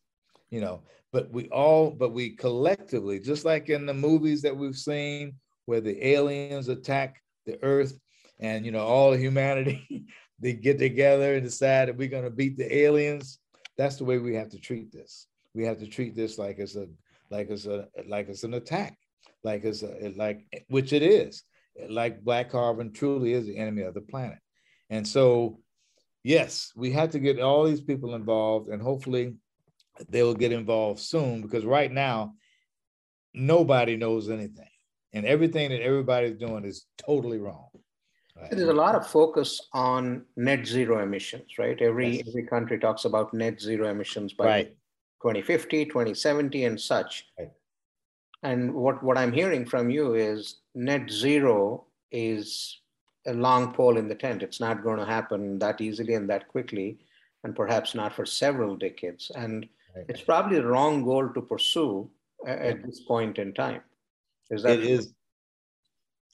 you 0.51 0.61
know. 0.61 0.83
But 1.13 1.31
we 1.31 1.49
all, 1.49 1.91
but 1.91 2.13
we 2.13 2.31
collectively, 2.31 3.21
just 3.21 3.45
like 3.45 3.69
in 3.69 3.87
the 3.87 3.95
movies 3.95 4.43
that 4.43 4.57
we've 4.57 4.77
seen, 4.77 5.35
where 5.67 5.81
the 5.81 6.07
aliens 6.07 6.69
attack 6.69 7.23
the 7.45 7.63
Earth, 7.63 7.99
and 8.41 8.67
you 8.67 8.73
know 8.73 8.85
all 8.85 9.13
of 9.13 9.21
humanity 9.21 10.07
they 10.41 10.53
get 10.53 10.79
together 10.79 11.35
and 11.35 11.45
decide 11.45 11.89
that 11.89 11.97
we're 11.97 12.09
going 12.09 12.25
to 12.25 12.31
beat 12.31 12.57
the 12.57 12.77
aliens. 12.77 13.39
That's 13.79 13.97
the 13.97 14.05
way 14.05 14.19
we 14.19 14.35
have 14.35 14.51
to 14.51 14.59
treat 14.59 14.93
this. 14.93 15.27
We 15.55 15.65
have 15.65 15.79
to 15.79 15.87
treat 15.87 16.15
this 16.15 16.39
like 16.39 16.59
it's 16.59 16.77
a 16.77 16.87
like 17.31 17.51
it's 17.51 17.67
a 17.67 17.89
like 18.07 18.29
it's 18.29 18.45
an 18.45 18.55
attack, 18.55 18.99
like 19.43 19.65
it's 19.65 19.83
a 19.83 20.13
like 20.17 20.47
which 20.69 20.93
it 20.93 21.03
is. 21.03 21.43
Like 21.89 22.25
black 22.25 22.51
carbon 22.51 22.93
truly 22.93 23.35
is 23.35 23.47
the 23.47 23.59
enemy 23.59 23.83
of 23.83 23.95
the 23.95 24.01
planet, 24.01 24.39
and 24.89 25.07
so 25.07 25.61
yes, 26.27 26.73
we 26.75 26.91
have 26.91 27.11
to 27.11 27.21
get 27.21 27.39
all 27.41 27.65
these 27.65 27.81
people 27.81 28.15
involved, 28.15 28.69
and 28.69 28.83
hopefully 28.83 29.35
they 30.09 30.23
will 30.23 30.35
get 30.35 30.53
involved 30.53 31.01
soon 31.01 31.41
because 31.41 31.65
right 31.65 31.91
now 31.91 32.35
nobody 33.33 33.97
knows 33.97 34.29
anything, 34.29 34.69
and 35.13 35.25
everything 35.25 35.71
that 35.71 35.83
everybody's 35.83 36.37
doing 36.37 36.65
is 36.65 36.87
totally 36.99 37.39
wrong. 37.39 37.69
Right. 38.37 38.51
There's 38.51 38.69
a 38.69 38.73
lot 38.73 38.97
of 38.97 39.07
focus 39.07 39.61
on 39.73 40.27
net 40.37 40.67
zero 40.67 41.03
emissions, 41.03 41.59
right? 41.59 41.81
Every 41.81 42.17
yes. 42.17 42.29
every 42.29 42.43
country 42.45 42.79
talks 42.79 43.05
about 43.05 43.33
net 43.33 43.61
zero 43.61 43.89
emissions 43.89 44.35
by 44.35 44.47
right. 44.47 44.77
2050, 45.23 45.87
2070, 45.87 46.65
and 46.65 46.79
such. 46.79 47.25
Right. 47.39 47.51
And 48.43 48.75
what, 48.75 49.03
what 49.03 49.17
I'm 49.17 49.33
hearing 49.33 49.65
from 49.65 49.91
you 49.91 50.15
is 50.15 50.59
net 50.75 51.11
zero 51.11 51.87
is 52.13 52.79
a 53.27 53.35
long 53.35 53.73
pole 53.73 53.97
in 53.97 54.09
the 54.09 54.15
tent. 54.15 54.43
It's 54.43 54.61
not 54.61 54.83
going 54.83 54.99
to 54.99 55.05
happen 55.05 55.59
that 55.59 55.81
easily 55.81 56.15
and 56.15 56.29
that 56.31 56.49
quickly, 56.49 56.99
and 57.45 57.55
perhaps 57.55 57.95
not 57.95 58.15
for 58.15 58.27
several 58.27 58.77
decades. 58.77 59.31
And 59.35 59.69
it's 60.09 60.21
probably 60.21 60.57
the 60.57 60.67
wrong 60.67 61.05
goal 61.05 61.29
to 61.29 61.41
pursue 61.41 62.09
at 62.47 62.85
this 62.85 63.01
point 63.01 63.39
in 63.39 63.55
time. 63.55 63.81
Is 64.51 64.63
that 64.63 64.79
it 64.79 64.85
is? 64.85 65.13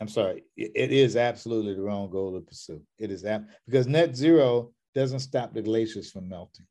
I'm 0.01 0.09
sorry. 0.09 0.43
It 0.57 0.91
is 0.91 1.17
absolutely 1.17 1.75
the 1.75 1.83
wrong 1.83 2.11
goal 2.11 2.33
to 2.33 2.41
pursue. 2.41 2.83
It 2.99 3.11
is 3.11 3.23
that 3.23 3.45
because 3.67 3.87
net 3.87 4.17
zero 4.17 4.73
doesn't 4.95 5.21
stop 5.21 5.55
the 5.55 5.63
glaciers 5.63 6.11
from 6.11 6.29
melting. 6.29 6.67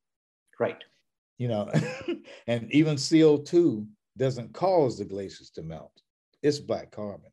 Right. 0.59 0.83
You 1.37 1.47
know, 1.47 1.71
and 2.47 2.71
even 2.71 2.97
CO2 2.97 3.87
doesn't 4.17 4.53
cause 4.53 4.97
the 4.97 5.05
glaciers 5.05 5.49
to 5.51 5.63
melt. 5.63 5.93
It's 6.43 6.59
black 6.59 6.91
carbon. 6.91 7.31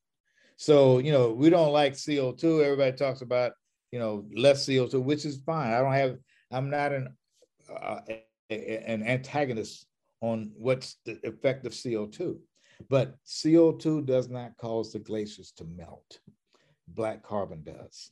So, 0.59 0.99
you 0.99 1.13
know, 1.13 1.31
we 1.31 1.51
don't 1.51 1.73
like 1.73 1.93
CO2. 1.93 2.65
Everybody 2.65 2.97
talks 2.97 3.23
about, 3.23 3.53
you 3.93 4.01
know, 4.01 4.27
less 4.37 4.67
CO2, 4.67 5.01
which 5.01 5.25
is 5.25 5.41
fine. 5.47 5.73
I 5.73 5.79
don't 5.79 5.93
have, 5.93 6.17
I'm 6.51 6.69
not 6.69 6.93
an, 6.93 7.17
uh, 7.73 8.01
an 8.51 9.07
antagonist 9.07 9.87
on 10.21 10.51
what's 10.57 10.97
the 11.05 11.21
effect 11.23 11.65
of 11.65 11.73
CO2. 11.73 12.39
But 12.91 13.15
CO2 13.25 14.05
does 14.05 14.29
not 14.29 14.57
cause 14.57 14.93
the 14.93 14.99
glaciers 14.99 15.53
to 15.59 15.65
melt. 15.65 16.19
Black 16.89 17.23
carbon 17.23 17.63
does. 17.63 18.11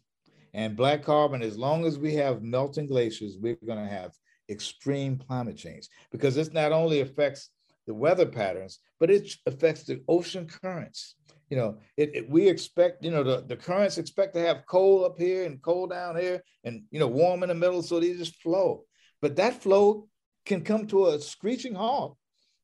And 0.54 0.76
black 0.76 1.02
carbon, 1.02 1.42
as 1.42 1.58
long 1.58 1.84
as 1.84 1.98
we 1.98 2.14
have 2.14 2.42
melting 2.42 2.86
glaciers, 2.86 3.38
we're 3.40 3.58
going 3.66 3.84
to 3.84 3.92
have 3.92 4.12
extreme 4.48 5.18
climate 5.18 5.56
change 5.56 5.88
because 6.12 6.36
this 6.36 6.52
not 6.52 6.70
only 6.70 7.00
affects 7.00 7.50
the 7.88 7.94
weather 7.94 8.26
patterns, 8.26 8.78
but 9.00 9.10
it 9.10 9.28
affects 9.46 9.82
the 9.82 10.00
ocean 10.06 10.46
currents. 10.46 11.16
You 11.48 11.56
know, 11.56 11.78
it, 11.96 12.10
it, 12.14 12.30
we 12.30 12.48
expect, 12.48 13.04
you 13.04 13.10
know, 13.10 13.22
the, 13.22 13.44
the 13.46 13.56
currents 13.56 13.98
expect 13.98 14.34
to 14.34 14.40
have 14.40 14.66
cold 14.66 15.04
up 15.04 15.16
here 15.16 15.44
and 15.44 15.62
cold 15.62 15.90
down 15.90 16.16
here 16.16 16.42
and, 16.64 16.82
you 16.90 16.98
know, 16.98 17.06
warm 17.06 17.42
in 17.44 17.50
the 17.50 17.54
middle. 17.54 17.82
So 17.82 18.00
they 18.00 18.14
just 18.14 18.42
flow. 18.42 18.84
But 19.22 19.36
that 19.36 19.62
flow 19.62 20.08
can 20.44 20.62
come 20.62 20.86
to 20.88 21.06
a 21.06 21.20
screeching 21.20 21.74
halt 21.74 22.16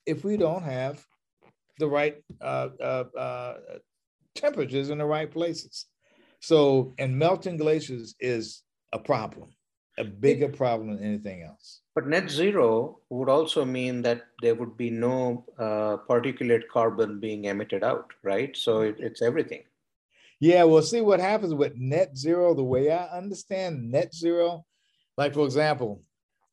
if 0.05 0.25
we 0.25 0.37
don't 0.37 0.65
have 0.65 1.05
the 1.79 1.87
right 1.87 2.17
uh, 2.41 2.69
uh, 2.81 3.05
uh, 3.17 3.55
temperatures 4.35 4.91
in 4.91 4.99
the 4.99 5.05
right 5.05 5.31
places. 5.31 5.87
So, 6.41 6.95
and 6.99 7.17
melting 7.17 7.59
glaciers 7.59 8.17
is 8.19 8.63
a 8.93 8.99
problem, 8.99 9.51
a 9.97 10.05
bigger 10.05 10.49
problem 10.49 10.91
than 10.91 11.05
anything 11.05 11.43
else. 11.43 11.82
But 11.95 12.07
net 12.07 12.31
zero 12.31 13.01
would 13.11 13.29
also 13.29 13.65
mean 13.65 14.01
that 14.03 14.23
there 14.41 14.55
would 14.55 14.77
be 14.77 14.91
no 14.91 15.45
uh, 15.59 15.99
particulate 16.09 16.69
carbon 16.73 17.21
being 17.21 17.45
emitted 17.45 17.85
out, 17.85 18.13
right? 18.23 18.57
So 18.57 18.81
it, 18.81 18.97
it's 18.99 19.21
everything. 19.21 19.65
Yeah, 20.41 20.65
we'll 20.65 20.83
see 20.83 21.03
what 21.03 21.21
happens 21.21 21.55
with 21.55 21.77
net 21.77 22.17
zero. 22.17 22.55
The 22.55 22.65
way 22.65 22.91
I 22.91 23.07
understand 23.17 23.91
net 23.91 24.15
zero, 24.15 24.65
like 25.19 25.35
for 25.35 25.45
example, 25.45 26.03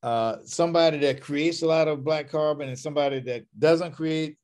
uh, 0.04 0.38
somebody 0.44 1.00
that 1.00 1.22
creates 1.22 1.62
a 1.62 1.68
lot 1.68 1.88
of 1.88 2.04
black 2.04 2.30
carbon 2.30 2.68
and 2.68 2.78
somebody 2.78 3.20
that 3.22 3.46
doesn't 3.58 3.94
create 3.94 4.38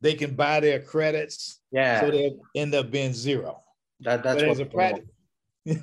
they 0.00 0.14
can 0.14 0.34
buy 0.34 0.60
their 0.60 0.80
credits. 0.80 1.60
Yeah. 1.70 2.00
So 2.00 2.10
they 2.10 2.36
end 2.54 2.74
up 2.74 2.90
being 2.90 3.12
zero. 3.12 3.62
That, 4.00 4.22
that's 4.22 4.42
but 4.42 4.50
as 4.50 4.60
a 4.60 4.64
practical, 4.64 5.10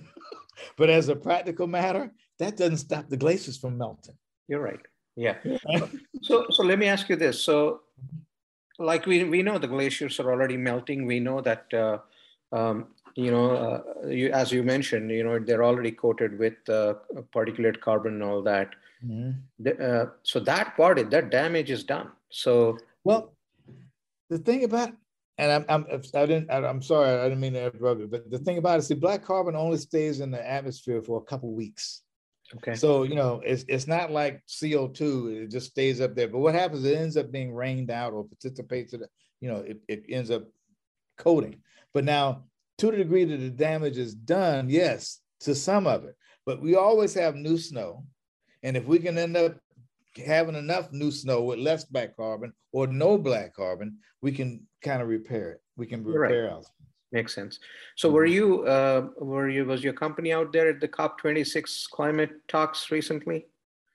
but 0.77 0.89
as 0.89 1.09
a 1.09 1.15
practical 1.15 1.67
matter, 1.67 2.13
that 2.39 2.57
doesn't 2.57 2.77
stop 2.77 3.09
the 3.09 3.17
glaciers 3.17 3.57
from 3.57 3.77
melting. 3.77 4.15
You're 4.47 4.61
right. 4.61 4.79
Yeah. 5.15 5.35
so 6.21 6.45
so 6.49 6.63
let 6.63 6.77
me 6.77 6.87
ask 6.87 7.09
you 7.09 7.15
this. 7.15 7.41
So 7.41 7.81
like 8.77 9.05
we 9.05 9.23
we 9.23 9.41
know 9.41 9.57
the 9.57 9.67
glaciers 9.67 10.19
are 10.19 10.31
already 10.31 10.57
melting. 10.57 11.05
We 11.05 11.19
know 11.19 11.41
that 11.41 11.73
uh, 11.73 11.99
um, 12.51 12.87
you 13.15 13.31
know 13.31 13.51
uh, 13.51 14.07
you, 14.07 14.31
as 14.31 14.51
you 14.51 14.63
mentioned, 14.63 15.09
you 15.11 15.23
know 15.23 15.39
they're 15.39 15.63
already 15.63 15.91
coated 15.91 16.37
with 16.37 16.57
uh, 16.69 16.95
particulate 17.33 17.79
carbon 17.79 18.13
and 18.13 18.23
all 18.23 18.41
that. 18.43 18.75
Mm-hmm. 19.05 19.31
The, 19.59 19.71
uh, 19.77 20.05
so 20.23 20.39
that 20.41 20.75
part, 20.75 21.09
that 21.09 21.29
damage 21.29 21.71
is 21.71 21.83
done. 21.83 22.11
So 22.29 22.77
well, 23.03 23.33
the 24.29 24.37
thing 24.37 24.63
about 24.63 24.91
and 25.37 25.51
I'm, 25.51 25.65
I'm 25.69 26.01
I 26.13 26.25
didn't 26.25 26.51
I'm 26.51 26.81
sorry 26.81 27.09
I 27.09 27.23
didn't 27.23 27.39
mean 27.39 27.53
to 27.53 27.67
interrupt 27.67 27.99
you, 27.99 28.07
but 28.07 28.29
the 28.29 28.39
thing 28.39 28.57
about 28.57 28.79
it, 28.79 28.83
see, 28.83 28.93
black 28.93 29.23
carbon 29.23 29.55
only 29.55 29.77
stays 29.77 30.19
in 30.19 30.31
the 30.31 30.49
atmosphere 30.49 31.01
for 31.01 31.17
a 31.19 31.25
couple 31.25 31.51
weeks. 31.51 32.01
Okay. 32.57 32.75
So 32.75 33.03
you 33.03 33.15
know, 33.15 33.41
it's 33.45 33.65
it's 33.67 33.87
not 33.87 34.11
like 34.11 34.41
CO 34.59 34.87
two; 34.87 35.27
it 35.27 35.51
just 35.51 35.71
stays 35.71 36.01
up 36.01 36.15
there. 36.15 36.27
But 36.27 36.39
what 36.39 36.55
happens? 36.55 36.85
It 36.85 36.97
ends 36.97 37.17
up 37.17 37.31
being 37.31 37.53
rained 37.53 37.91
out 37.91 38.13
or 38.13 38.23
participates 38.23 38.93
in, 38.93 39.03
you 39.41 39.49
know, 39.49 39.57
it, 39.57 39.79
it 39.87 40.05
ends 40.09 40.31
up 40.31 40.43
coating. 41.17 41.61
But 41.93 42.05
now, 42.05 42.45
to 42.77 42.91
the 42.91 42.97
degree 42.97 43.25
that 43.25 43.37
the 43.37 43.49
damage 43.49 43.97
is 43.97 44.13
done, 44.13 44.69
yes, 44.69 45.21
to 45.41 45.55
some 45.55 45.87
of 45.87 46.05
it. 46.05 46.15
But 46.45 46.61
we 46.61 46.75
always 46.75 47.13
have 47.15 47.35
new 47.35 47.57
snow, 47.57 48.05
and 48.63 48.77
if 48.77 48.85
we 48.85 48.99
can 48.99 49.17
end 49.17 49.35
up 49.35 49.57
having 50.25 50.55
enough 50.55 50.91
new 50.91 51.11
snow 51.11 51.43
with 51.43 51.59
less 51.59 51.83
black 51.83 52.15
carbon 52.15 52.53
or 52.71 52.87
no 52.87 53.17
black 53.17 53.53
carbon, 53.53 53.97
we 54.21 54.31
can 54.31 54.65
kind 54.81 55.01
of 55.01 55.07
repair 55.07 55.51
it. 55.51 55.61
We 55.75 55.87
can 55.87 56.03
repair 56.03 56.45
right. 56.45 56.63
Makes 57.15 57.33
sense. 57.33 57.59
So 57.95 58.09
were 58.09 58.25
mm-hmm. 58.25 58.33
you 58.33 58.65
uh, 58.65 59.07
were 59.17 59.47
you 59.47 59.63
was 59.63 59.81
your 59.81 59.93
company 59.93 60.33
out 60.33 60.51
there 60.51 60.67
at 60.67 60.81
the 60.81 60.89
COP26 60.89 61.89
climate 61.89 62.31
talks 62.49 62.91
recently? 62.91 63.47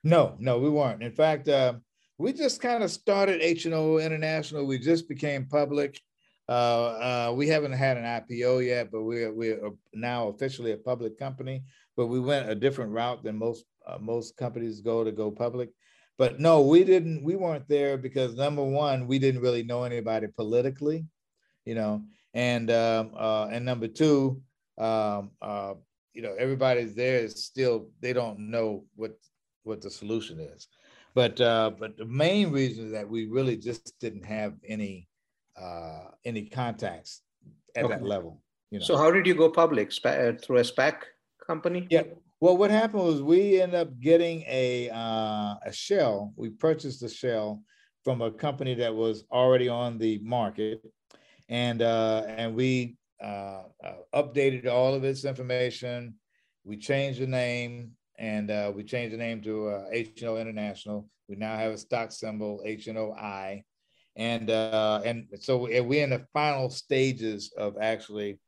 No, 0.02 0.36
no, 0.38 0.58
we 0.58 0.70
weren't. 0.70 1.02
In 1.02 1.12
fact, 1.12 1.46
uh, 1.46 1.74
we 2.16 2.32
just 2.32 2.62
kind 2.62 2.82
of 2.82 2.90
started 2.90 3.42
HNO 3.42 4.02
International. 4.02 4.64
We 4.64 4.78
just 4.78 5.06
became 5.06 5.44
public. 5.44 6.00
Uh, 6.48 6.52
uh, 6.52 7.34
we 7.36 7.46
haven't 7.46 7.72
had 7.72 7.98
an 7.98 8.04
IPO 8.04 8.66
yet, 8.66 8.90
but 8.90 9.02
we're 9.02 9.34
we're 9.34 9.70
now 9.92 10.28
officially 10.28 10.72
a 10.72 10.78
public 10.78 11.18
company. 11.18 11.62
But 11.98 12.06
we 12.06 12.20
went 12.20 12.48
a 12.48 12.54
different 12.54 12.92
route 12.92 13.22
than 13.22 13.36
most 13.36 13.66
uh, 13.86 13.98
most 14.00 14.38
companies 14.38 14.80
go 14.80 15.04
to 15.04 15.12
go 15.12 15.30
public. 15.30 15.68
But 16.16 16.40
no, 16.40 16.62
we 16.62 16.84
didn't. 16.84 17.22
We 17.22 17.36
weren't 17.36 17.68
there 17.68 17.98
because 17.98 18.34
number 18.34 18.64
one, 18.64 19.06
we 19.06 19.18
didn't 19.18 19.42
really 19.42 19.62
know 19.62 19.84
anybody 19.84 20.28
politically, 20.28 21.04
you 21.66 21.74
know, 21.74 22.02
and 22.34 22.70
um, 22.70 23.12
uh, 23.16 23.46
and 23.46 23.64
number 23.64 23.88
two, 23.88 24.40
um, 24.78 25.30
uh, 25.42 25.74
you 26.12 26.22
know, 26.22 26.34
everybody's 26.38 26.94
there 26.94 27.20
is 27.20 27.44
still 27.44 27.88
they 28.00 28.12
don't 28.12 28.38
know 28.38 28.84
what 28.96 29.12
what 29.64 29.80
the 29.80 29.90
solution 29.90 30.40
is. 30.40 30.68
But 31.14 31.40
uh, 31.40 31.72
but 31.78 31.96
the 31.96 32.04
main 32.04 32.52
reason 32.52 32.86
is 32.86 32.92
that 32.92 33.08
we 33.08 33.26
really 33.26 33.56
just 33.56 33.98
didn't 34.00 34.24
have 34.24 34.54
any 34.66 35.08
uh, 35.60 36.10
any 36.24 36.46
contacts 36.46 37.22
at 37.76 37.84
okay. 37.84 37.94
that 37.94 38.02
level. 38.02 38.42
You 38.70 38.78
know? 38.78 38.84
So 38.84 38.96
how 38.96 39.10
did 39.10 39.26
you 39.26 39.34
go 39.34 39.50
public? 39.50 39.92
Uh, 40.04 40.32
through 40.40 40.58
a 40.58 40.62
SPAC 40.62 41.02
company? 41.44 41.86
Yeah, 41.90 42.04
well, 42.40 42.56
what 42.56 42.70
happened 42.70 43.02
was 43.02 43.22
we 43.22 43.60
ended 43.60 43.80
up 43.80 44.00
getting 44.00 44.42
a 44.46 44.88
uh, 44.90 45.56
a 45.64 45.72
shell. 45.72 46.32
We 46.36 46.50
purchased 46.50 47.02
a 47.02 47.08
shell 47.08 47.62
from 48.02 48.22
a 48.22 48.30
company 48.30 48.74
that 48.76 48.94
was 48.94 49.24
already 49.30 49.68
on 49.68 49.98
the 49.98 50.20
market, 50.22 50.82
and 51.50 51.82
uh, 51.82 52.22
and 52.26 52.54
we 52.54 52.96
uh, 53.22 53.64
uh 53.84 53.94
updated 54.14 54.66
all 54.66 54.94
of 54.94 55.04
its 55.04 55.24
information. 55.24 56.14
We 56.64 56.76
changed 56.76 57.20
the 57.20 57.26
name, 57.26 57.92
and 58.18 58.50
uh, 58.50 58.72
we 58.74 58.84
changed 58.84 59.12
the 59.12 59.18
name 59.18 59.42
to 59.42 59.68
uh, 59.68 59.90
International. 59.92 61.08
We 61.28 61.36
now 61.36 61.56
have 61.56 61.72
a 61.72 61.78
stock 61.78 62.12
symbol 62.12 62.62
HNOI, 62.66 63.62
and 64.16 64.48
and 64.48 65.26
so 65.40 65.58
we're 65.58 66.04
in 66.04 66.10
the 66.10 66.24
final 66.32 66.70
stages 66.70 67.52
of 67.58 67.76
actually 67.80 68.38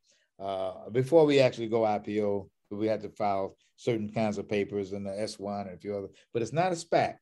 before 0.91 1.25
we 1.25 1.39
actually 1.39 1.67
go 1.67 1.81
IPO. 1.81 2.49
We 2.71 2.87
had 2.87 3.03
to 3.03 3.09
file 3.09 3.55
certain 3.75 4.11
kinds 4.11 4.37
of 4.37 4.49
papers 4.49 4.93
and 4.93 5.05
the 5.05 5.11
S1 5.11 5.67
and 5.67 5.75
a 5.75 5.77
few 5.77 5.95
other, 5.95 6.07
but 6.33 6.41
it's 6.41 6.53
not 6.53 6.71
a 6.71 6.75
SPAC, 6.75 7.15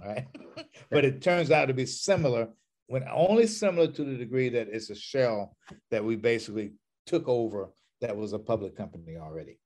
right? 0.00 0.26
but 0.90 1.04
it 1.04 1.22
turns 1.22 1.50
out 1.50 1.66
to 1.66 1.74
be 1.74 1.86
similar 1.86 2.48
when 2.86 3.04
only 3.10 3.46
similar 3.46 3.86
to 3.86 4.04
the 4.04 4.16
degree 4.16 4.48
that 4.50 4.68
it's 4.68 4.90
a 4.90 4.94
shell 4.94 5.56
that 5.90 6.04
we 6.04 6.16
basically 6.16 6.72
took 7.06 7.28
over 7.28 7.70
that 8.00 8.16
was 8.16 8.32
a 8.32 8.38
public 8.38 8.76
company 8.76 9.16
already. 9.16 9.58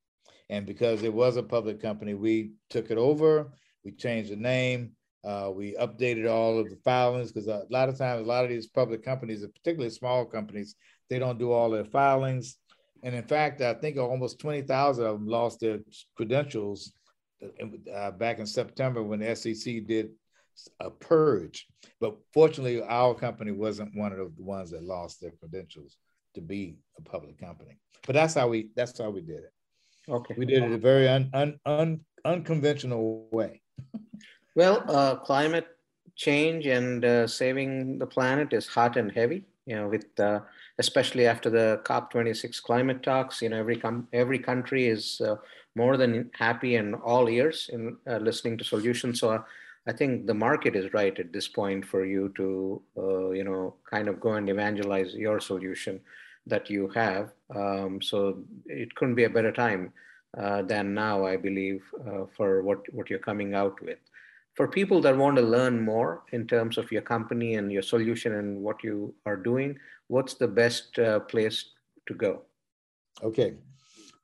And 0.49 0.67
because 0.67 1.03
it 1.03 1.13
was 1.13 1.37
a 1.37 1.43
public 1.43 1.81
company, 1.81 2.15
we 2.15 2.53
took 2.71 2.91
it 2.91 2.99
over, 2.99 3.53
we 3.85 3.93
changed 3.93 4.31
the 4.31 4.37
name, 4.37 4.93
uh, 5.25 5.51
we 5.53 5.75
updated 5.75 6.31
all 6.31 6.59
of 6.59 6.71
the 6.71 6.77
filings 6.85 7.33
because 7.33 7.49
a 7.49 7.65
lot 7.69 7.89
of 7.89 7.99
times, 7.99 8.23
a 8.23 8.29
lot 8.29 8.45
of 8.45 8.51
these 8.51 8.69
public 8.69 9.05
companies, 9.05 9.45
particularly 9.45 9.91
small 9.91 10.25
companies, 10.25 10.77
they 11.11 11.19
don't 11.19 11.39
do 11.39 11.51
all 11.51 11.71
their 11.71 11.85
filings. 11.85 12.59
And 13.03 13.15
in 13.15 13.25
fact, 13.25 13.61
I 13.61 13.75
think 13.75 13.99
almost 13.99 14.39
20,000 14.39 15.05
of 15.05 15.19
them 15.19 15.27
lost 15.27 15.61
their 15.61 15.81
credentials 16.17 16.93
uh, 17.93 18.11
back 18.13 18.39
in 18.39 18.47
September 18.47 19.03
when 19.03 19.21
the 19.21 19.35
SEC 19.35 19.87
did 19.87 20.11
a 20.81 20.90
purge. 20.90 21.66
But 22.01 22.16
fortunately, 22.33 22.83
our 22.83 23.14
company 23.14 23.53
wasn't 23.53 23.97
one 23.97 24.12
of 24.12 24.37
the 24.37 24.42
ones 24.42 24.71
that 24.71 24.83
lost 24.83 25.21
their 25.21 25.33
credentials 25.33 25.97
to 26.35 26.40
be 26.40 26.77
a 26.99 27.03
public 27.03 27.38
company. 27.38 27.79
But 28.07 28.14
that's 28.14 28.35
how 28.35 28.49
we 28.49 28.71
that's 28.77 28.99
how 28.99 29.11
we 29.11 29.21
did 29.21 29.38
it. 29.38 29.53
Okay. 30.09 30.35
We 30.38 30.47
did 30.47 30.62
it 30.62 30.73
a 30.73 30.79
very 30.79 31.09
un, 31.09 31.31
un, 31.35 31.59
un, 31.66 32.01
unconventional 32.25 33.29
way. 33.33 33.62
well, 34.55 34.85
uh, 34.88 35.16
climate 35.16 35.66
change 36.14 36.66
and 36.66 37.05
uh, 37.05 37.27
saving 37.27 37.99
the 37.99 38.07
planet 38.07 38.53
is 38.53 38.66
hot 38.66 38.97
and 38.97 39.11
heavy. 39.11 39.45
You 39.66 39.77
know, 39.77 39.88
with 39.88 40.07
uh, 40.21 40.40
especially 40.79 41.27
after 41.27 41.51
the 41.51 41.81
COP26 41.85 42.62
climate 42.62 43.03
talks. 43.03 43.42
You 43.42 43.49
know, 43.49 43.59
every 43.59 43.77
com- 43.77 44.09
every 44.12 44.38
country 44.38 44.87
is 44.87 45.21
uh, 45.21 45.37
more 45.75 45.97
than 45.97 46.31
happy 46.35 46.77
and 46.77 46.95
all 46.95 47.29
ears 47.29 47.69
in 47.73 47.97
uh, 48.09 48.19
listening 48.19 48.59
to 48.59 48.64
solutions. 48.64 49.21
So 49.21 49.45
I 49.88 49.92
think 49.92 50.27
the 50.27 50.35
market 50.35 50.75
is 50.75 50.92
right 50.92 51.16
at 51.18 51.33
this 51.33 51.46
point 51.46 51.85
for 51.85 52.05
you 52.05 52.33
to, 52.37 52.83
uh, 52.99 53.31
you 53.31 53.44
know, 53.44 53.75
kind 53.88 54.09
of 54.09 54.20
go 54.20 54.33
and 54.33 54.49
evangelize 54.49 55.14
your 55.14 55.38
solution 55.38 56.01
that 56.46 56.68
you 56.68 56.88
have. 56.88 57.33
Um, 57.55 58.03
so 58.03 58.42
it 58.66 58.94
couldn't 58.96 59.14
be 59.14 59.25
a 59.25 59.31
better 59.31 59.53
time 59.53 59.92
uh, 60.37 60.62
than 60.62 60.92
now, 60.92 61.25
I 61.25 61.37
believe, 61.37 61.83
uh, 62.07 62.27
for 62.37 62.62
what, 62.62 62.81
what 62.92 63.09
you're 63.11 63.18
coming 63.20 63.55
out 63.55 63.81
with. 63.81 63.99
For 64.55 64.66
people 64.66 65.01
that 65.03 65.16
want 65.16 65.37
to 65.37 65.42
learn 65.42 65.81
more 65.81 66.22
in 66.33 66.46
terms 66.46 66.79
of 66.79 66.90
your 66.90 67.03
company 67.03 67.55
and 67.55 67.70
your 67.70 67.83
solution 67.83 68.35
and 68.35 68.62
what 68.62 68.83
you 68.83 69.14
are 69.25 69.37
doing, 69.37 69.79
what's 70.09 70.35
the 70.35 70.49
best 70.49 70.99
uh, 70.99 71.20
place 71.20 71.70
to 72.09 72.14
go? 72.14 72.42
Okay. 73.22 73.55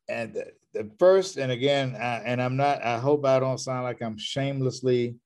And 0.09 0.35
the, 0.73 0.91
first, 0.99 1.37
and 1.37 1.53
again, 1.53 1.95
I, 1.97 2.23
and 2.25 2.43
I'm 2.43 2.57
not, 2.57 2.83
I 2.83 2.99
hope 2.99 3.25
I 3.27 3.39
don't 3.39 3.59
sound 3.59 3.85
like 3.85 4.03
I'm 4.03 4.19
shamelessly 4.19 5.17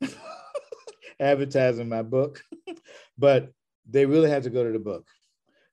advertising 1.20 1.88
my 1.88 2.02
book, 2.02 2.42
but 3.18 3.52
they 3.88 4.06
really 4.06 4.30
have 4.30 4.42
to 4.44 4.50
go 4.50 4.64
to 4.64 4.72
the 4.72 4.78
book 4.78 5.06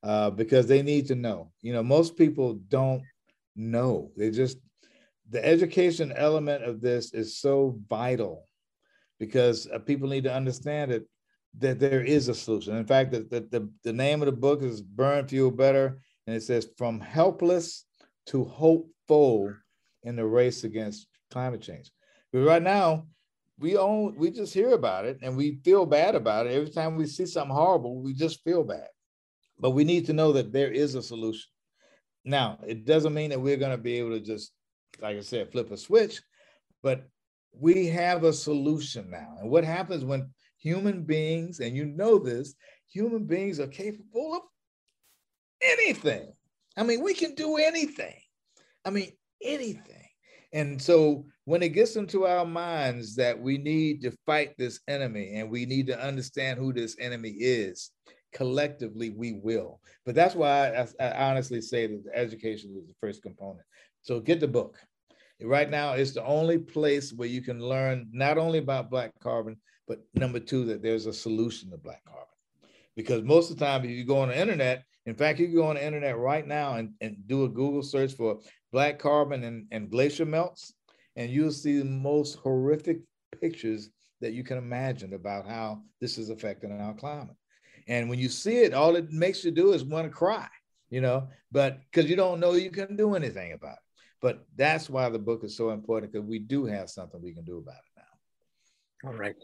uh, 0.03 0.29
because 0.29 0.67
they 0.67 0.81
need 0.81 1.07
to 1.07 1.15
know. 1.15 1.51
You 1.61 1.73
know, 1.73 1.83
most 1.83 2.17
people 2.17 2.53
don't 2.67 3.03
know. 3.55 4.11
They 4.17 4.31
just, 4.31 4.57
the 5.29 5.45
education 5.45 6.13
element 6.15 6.63
of 6.63 6.81
this 6.81 7.13
is 7.13 7.37
so 7.37 7.77
vital 7.89 8.45
because 9.19 9.67
uh, 9.67 9.79
people 9.79 10.09
need 10.09 10.23
to 10.23 10.33
understand 10.33 10.91
it 10.91 11.07
that 11.57 11.79
there 11.79 12.03
is 12.03 12.29
a 12.29 12.35
solution. 12.35 12.77
In 12.77 12.85
fact, 12.85 13.11
the, 13.11 13.19
the, 13.21 13.41
the, 13.51 13.69
the 13.83 13.93
name 13.93 14.21
of 14.21 14.27
the 14.27 14.31
book 14.31 14.61
is 14.61 14.81
Burn 14.81 15.27
Fuel 15.27 15.51
Better, 15.51 15.99
and 16.27 16.35
it 16.35 16.43
says 16.43 16.69
from 16.77 16.99
helpless 16.99 17.85
to 18.27 18.43
hopeful 18.45 19.53
in 20.03 20.15
the 20.15 20.25
race 20.25 20.63
against 20.63 21.07
climate 21.31 21.61
change. 21.61 21.91
But 22.31 22.39
right 22.39 22.61
now, 22.61 23.07
we 23.59 23.77
own 23.77 24.15
we 24.17 24.31
just 24.31 24.53
hear 24.53 24.71
about 24.71 25.05
it 25.05 25.19
and 25.21 25.35
we 25.35 25.59
feel 25.63 25.85
bad 25.85 26.15
about 26.15 26.47
it. 26.47 26.53
Every 26.53 26.69
time 26.69 26.95
we 26.95 27.05
see 27.05 27.25
something 27.25 27.55
horrible, 27.55 28.01
we 28.01 28.13
just 28.13 28.43
feel 28.43 28.63
bad. 28.63 28.87
But 29.59 29.71
we 29.71 29.83
need 29.83 30.05
to 30.05 30.13
know 30.13 30.31
that 30.33 30.53
there 30.53 30.71
is 30.71 30.95
a 30.95 31.03
solution. 31.03 31.49
Now, 32.23 32.59
it 32.65 32.85
doesn't 32.85 33.13
mean 33.13 33.31
that 33.31 33.41
we're 33.41 33.57
going 33.57 33.75
to 33.75 33.77
be 33.77 33.95
able 33.99 34.11
to 34.11 34.21
just, 34.21 34.51
like 35.01 35.17
I 35.17 35.21
said, 35.21 35.51
flip 35.51 35.71
a 35.71 35.77
switch, 35.77 36.21
but 36.81 37.07
we 37.51 37.87
have 37.87 38.23
a 38.23 38.33
solution 38.33 39.09
now. 39.09 39.35
And 39.39 39.49
what 39.49 39.63
happens 39.63 40.05
when 40.05 40.29
human 40.57 41.03
beings, 41.03 41.59
and 41.59 41.75
you 41.75 41.85
know 41.85 42.19
this, 42.19 42.55
human 42.87 43.25
beings 43.25 43.59
are 43.59 43.67
capable 43.67 44.35
of 44.35 44.41
anything. 45.61 46.31
I 46.77 46.83
mean, 46.83 47.01
we 47.03 47.13
can 47.13 47.35
do 47.35 47.57
anything. 47.57 48.15
I 48.85 48.91
mean, 48.91 49.11
anything. 49.41 50.07
And 50.53 50.81
so 50.81 51.25
when 51.49 51.63
it 51.63 51.69
gets 51.69 51.95
into 51.95 52.27
our 52.27 52.45
minds 52.45 53.15
that 53.15 53.41
we 53.41 53.57
need 53.57 54.03
to 54.03 54.11
fight 54.23 54.53
this 54.59 54.81
enemy 54.87 55.31
and 55.33 55.49
we 55.49 55.65
need 55.65 55.87
to 55.87 55.99
understand 55.99 56.59
who 56.59 56.71
this 56.71 56.95
enemy 56.99 57.31
is, 57.39 57.89
collectively 58.31 59.09
we 59.09 59.39
will. 59.41 59.81
But 60.05 60.13
that's 60.13 60.35
why 60.35 60.69
I, 60.69 60.87
I 61.03 61.31
honestly 61.31 61.59
say 61.59 61.87
that 61.87 62.03
education 62.13 62.75
is 62.77 62.85
the 62.85 62.93
first 63.01 63.23
component. 63.23 63.65
So 64.03 64.19
get 64.19 64.39
the 64.39 64.47
book. 64.47 64.77
Right 65.41 65.71
now, 65.71 65.93
it's 65.93 66.11
the 66.11 66.23
only 66.23 66.59
place 66.59 67.13
where 67.13 67.27
you 67.27 67.41
can 67.41 67.59
learn 67.59 68.09
not 68.11 68.37
only 68.37 68.59
about 68.59 68.91
black 68.91 69.13
carbon, 69.19 69.57
but 69.87 70.01
number 70.13 70.39
two, 70.39 70.65
that 70.65 70.83
there's 70.83 71.07
a 71.07 71.13
solution 71.13 71.71
to 71.71 71.77
black 71.77 72.05
carbon. 72.05 72.27
Because 72.95 73.23
most 73.23 73.49
of 73.49 73.57
the 73.57 73.65
time, 73.65 73.83
if 73.85 73.89
you 73.89 74.05
go 74.05 74.19
on 74.19 74.27
the 74.27 74.39
internet, 74.39 74.83
in 75.07 75.15
fact, 75.15 75.39
you 75.39 75.47
can 75.47 75.55
go 75.55 75.65
on 75.65 75.77
the 75.77 75.83
internet 75.83 76.15
right 76.15 76.45
now 76.45 76.75
and, 76.75 76.91
and 77.01 77.17
do 77.25 77.45
a 77.45 77.49
Google 77.49 77.81
search 77.81 78.13
for 78.13 78.37
black 78.71 78.99
carbon 78.99 79.43
and, 79.45 79.65
and 79.71 79.89
glacier 79.89 80.25
melts, 80.25 80.75
and 81.19 81.29
you'll 81.29 81.51
see 81.51 81.79
the 81.79 81.85
most 81.85 82.35
horrific 82.35 83.01
pictures 83.41 83.89
that 84.21 84.31
you 84.31 84.41
can 84.41 84.57
imagine 84.57 85.13
about 85.13 85.45
how 85.45 85.81
this 85.99 86.17
is 86.17 86.29
affecting 86.29 86.71
our 86.71 86.93
climate. 86.93 87.35
And 87.89 88.09
when 88.09 88.19
you 88.19 88.29
see 88.29 88.59
it, 88.59 88.73
all 88.73 88.95
it 88.95 89.11
makes 89.11 89.43
you 89.43 89.51
do 89.51 89.73
is 89.73 89.83
want 89.83 90.05
to 90.05 90.09
cry, 90.09 90.47
you 90.89 91.01
know, 91.01 91.27
but 91.51 91.81
because 91.91 92.09
you 92.09 92.15
don't 92.15 92.39
know 92.39 92.53
you 92.53 92.71
can 92.71 92.95
do 92.95 93.15
anything 93.15 93.51
about 93.51 93.73
it. 93.73 93.83
But 94.21 94.45
that's 94.55 94.89
why 94.89 95.09
the 95.09 95.19
book 95.19 95.43
is 95.43 95.57
so 95.57 95.71
important 95.71 96.13
because 96.13 96.25
we 96.25 96.39
do 96.39 96.65
have 96.65 96.89
something 96.89 97.21
we 97.21 97.33
can 97.33 97.43
do 97.43 97.57
about 97.57 97.75
it 97.75 98.01
now. 99.03 99.09
All 99.09 99.17
right. 99.17 99.35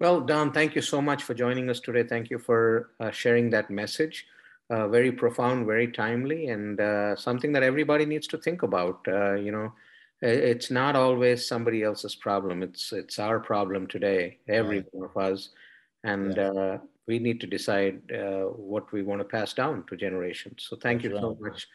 Well, 0.00 0.20
Don, 0.20 0.52
thank 0.52 0.74
you 0.74 0.82
so 0.82 1.00
much 1.00 1.22
for 1.22 1.34
joining 1.34 1.70
us 1.70 1.78
today. 1.78 2.02
Thank 2.02 2.28
you 2.28 2.40
for 2.40 2.90
uh, 2.98 3.12
sharing 3.12 3.50
that 3.50 3.70
message 3.70 4.26
uh, 4.70 4.88
very 4.88 5.12
profound, 5.12 5.66
very 5.66 5.88
timely, 5.88 6.48
and 6.48 6.80
uh, 6.80 7.14
something 7.16 7.52
that 7.52 7.62
everybody 7.62 8.06
needs 8.06 8.26
to 8.28 8.38
think 8.38 8.62
about. 8.62 9.00
Uh, 9.06 9.34
you 9.34 9.52
know, 9.52 9.72
it's 10.24 10.70
not 10.70 10.96
always 10.96 11.46
somebody 11.46 11.82
else's 11.82 12.14
problem. 12.14 12.62
It's 12.62 12.92
it's 12.92 13.18
our 13.18 13.40
problem 13.40 13.86
today, 13.86 14.38
every 14.48 14.78
right. 14.78 14.86
one 14.92 15.10
of 15.10 15.16
us, 15.16 15.50
and 16.02 16.36
yeah. 16.36 16.50
Uh, 16.50 16.78
we 17.06 17.18
need 17.18 17.40
to 17.40 17.46
decide 17.46 18.00
uh, 18.12 18.44
what 18.72 18.90
we 18.90 19.02
want 19.02 19.20
to 19.20 19.24
pass 19.24 19.52
down 19.52 19.84
to 19.88 19.96
generations. 19.96 20.66
So 20.68 20.76
thank 20.76 21.02
That's 21.02 21.12
you 21.12 21.14
right. 21.16 21.22
so 21.22 21.36
much 21.40 21.66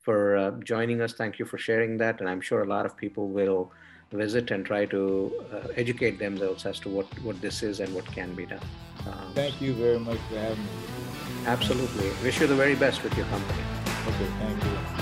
for 0.00 0.36
uh, 0.36 0.50
joining 0.62 1.00
us. 1.00 1.12
Thank 1.14 1.40
you 1.40 1.44
for 1.44 1.58
sharing 1.58 1.96
that, 1.98 2.20
and 2.20 2.28
I'm 2.28 2.40
sure 2.40 2.62
a 2.62 2.68
lot 2.68 2.86
of 2.86 2.96
people 2.96 3.28
will 3.28 3.72
visit 4.12 4.52
and 4.52 4.64
try 4.64 4.86
to 4.86 5.44
educate 5.74 6.20
themselves 6.20 6.64
as 6.64 6.78
to 6.80 6.88
what 6.88 7.06
what 7.22 7.40
this 7.40 7.62
is 7.62 7.80
and 7.80 7.92
what 7.94 8.06
can 8.06 8.34
be 8.34 8.46
done. 8.46 8.60
Um, 9.06 9.32
thank 9.34 9.60
you 9.60 9.74
very 9.74 9.98
much 9.98 10.18
for 10.28 10.38
having 10.38 10.62
me. 10.62 10.70
Absolutely. 11.46 12.10
Wish 12.22 12.40
you 12.40 12.46
the 12.46 12.54
very 12.54 12.74
best 12.74 13.02
with 13.02 13.16
your 13.16 13.26
company. 13.26 13.62
Okay, 14.08 14.30
thank 14.38 14.64
you. 14.64 14.95